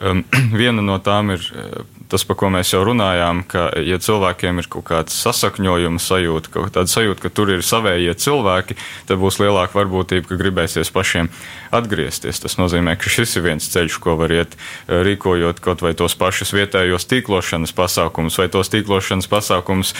[0.04, 0.20] Um,
[0.60, 1.80] viena no tām ir uh,
[2.12, 6.70] tas, par ko mēs jau runājām, ka, ja cilvēkiem ir kaut kāds sasakņojuma sajūta, kaut
[6.74, 8.76] kāda sajūta, ka tur ir savējie cilvēki,
[9.08, 11.30] tad būs lielāka varbūtība, ka gribēsies pašiem
[11.74, 12.42] atgriezties.
[12.44, 16.16] Tas nozīmē, ka šis ir viens ceļš, ko var iet, uh, rīkojot kaut vai tos
[16.18, 19.94] pašus vietējos tīklošanas pasākumus, vai tos tīklošanas pasākumus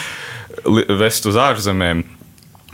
[0.65, 2.05] li- vest uz ārzemēm.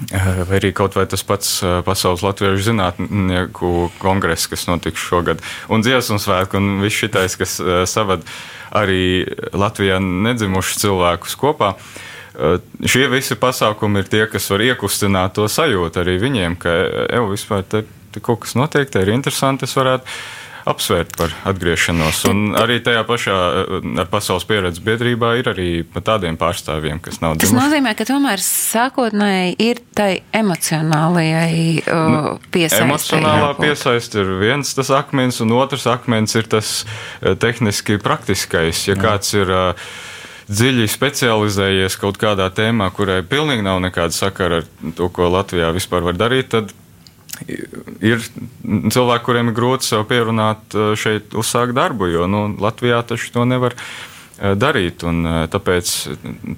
[0.08, 6.16] Vai arī kaut vai tas pats Pasaules Latviešu zinātnieku kongress, kas notiks šogad, un dziesmu
[6.22, 7.58] svētku, un viss šitais, kas
[7.90, 8.24] savad
[8.72, 11.74] arī Latvijā nedzimušus cilvēkus kopā.
[12.80, 16.76] Šie visi pasākumi ir tie, kas var iekustināt to sajūtu arī viņiem, ka
[17.10, 17.84] jau vispār te,
[18.14, 20.06] te kaut kas notiek, te ir interesanti, es varētu
[20.70, 22.22] apsvērt par atgriešanos.
[22.30, 23.36] Un arī tajā pašā
[24.02, 25.68] ar pasaules pieredzes biedrībā ir arī
[25.98, 27.66] tādiem pārstāvjiem, kas nav Tas dzimuši.
[27.66, 32.84] nozīmē, ka tomēr sākotnēji ir tai emocionālajai uh, piesaistē.
[32.86, 38.86] Emocionālā piesaiste ir viens tas akmens, un otrs akmens ir tas eh, tehniski praktiskais.
[38.88, 39.88] Ja kāds ir eh,
[40.50, 46.06] dziļi specializējies kaut kādā tēmā, kurai pilnīgi nav nekāda sakara ar to, ko Latvijā vispār
[46.08, 46.74] var darīt, tad
[47.48, 48.22] ir
[48.60, 53.46] cilvēki, kuriem ir grūti sev pierunāt eh, šeit uzsākt darbu, jo nu, Latvijā taču to
[53.48, 53.76] nevar
[54.40, 55.04] darīt.
[55.52, 55.92] Tāpēc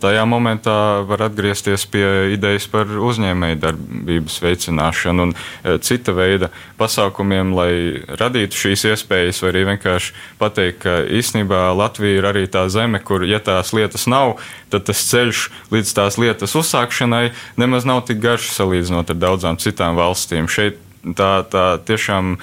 [0.03, 0.77] tajā momentā
[1.09, 2.07] var atgriezties pie
[2.37, 5.35] idejas par uzņēmēju darbības veicināšanu un
[5.83, 7.73] cita veida pasākumiem, lai
[8.21, 13.27] radītu šīs iespējas, vai arī vienkārši pateikt, ka īstenībā Latvija ir arī tā zeme, kur,
[13.27, 14.39] ja tās lietas nav,
[14.71, 19.99] tad tas ceļš līdz tās lietas uzsākšanai nemaz nav tik garš salīdzinot ar daudzām citām
[19.99, 20.49] valstīm.
[20.51, 20.79] Šeit
[21.19, 22.37] tā, tā tiešām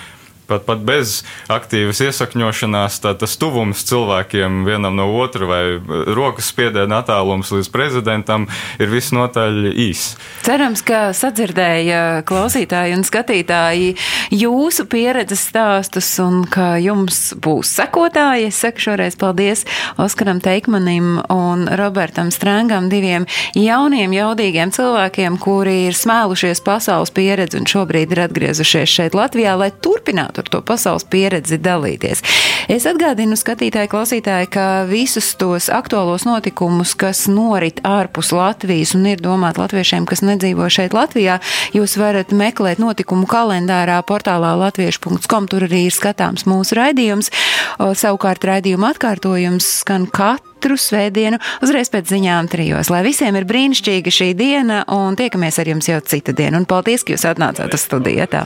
[0.50, 1.22] pat, pat bez
[1.52, 5.64] aktīvas iesakņošanās, tā, tas tuvums cilvēkiem vienam no otra vai
[6.10, 8.48] rokas spiediena attālums līdz prezidentam
[8.82, 10.18] ir visnotaļ īss.
[10.46, 13.94] Cerams, ka sadzirdēja klausītāji un skatītāji
[14.34, 18.50] jūsu pieredzes stāstus un ka jums būs sekotāji.
[18.50, 19.66] Es saku šoreiz paldies
[20.02, 23.28] Oskaram Teikmanim un Robertam Strangam, diviem
[23.58, 29.72] jauniem, jaudīgiem cilvēkiem, kuri ir smēlušies pasaules pieredzi un šobrīd ir atgriezušies šeit Latvijā, lai
[29.72, 32.24] turpinātu ar to pasaules pieredzi dalīties.
[32.70, 39.24] Es atgādinu skatītāji, klausītāji, ka visus tos aktuālos notikumus, kas norit ārpus Latvijas un ir
[39.24, 41.40] domāti latviešiem, kas nedzīvo šeit Latvijā,
[41.74, 45.50] jūs varat meklēt notikumu kalendārā portālā latviešu.com.
[45.50, 47.32] Tur arī ir skatāms mūsu raidījums.
[47.80, 52.92] Savukārt raidījuma atkārtojums skan katru svētdienu uzreiz pēc ziņām trijos.
[52.94, 56.62] Lai visiem ir brīnišķīga šī diena un tiekamies ar jums jau cita diena.
[56.62, 58.30] Un paldies, ka jūs atnācāt uz studiju.
[58.30, 58.46] Tā.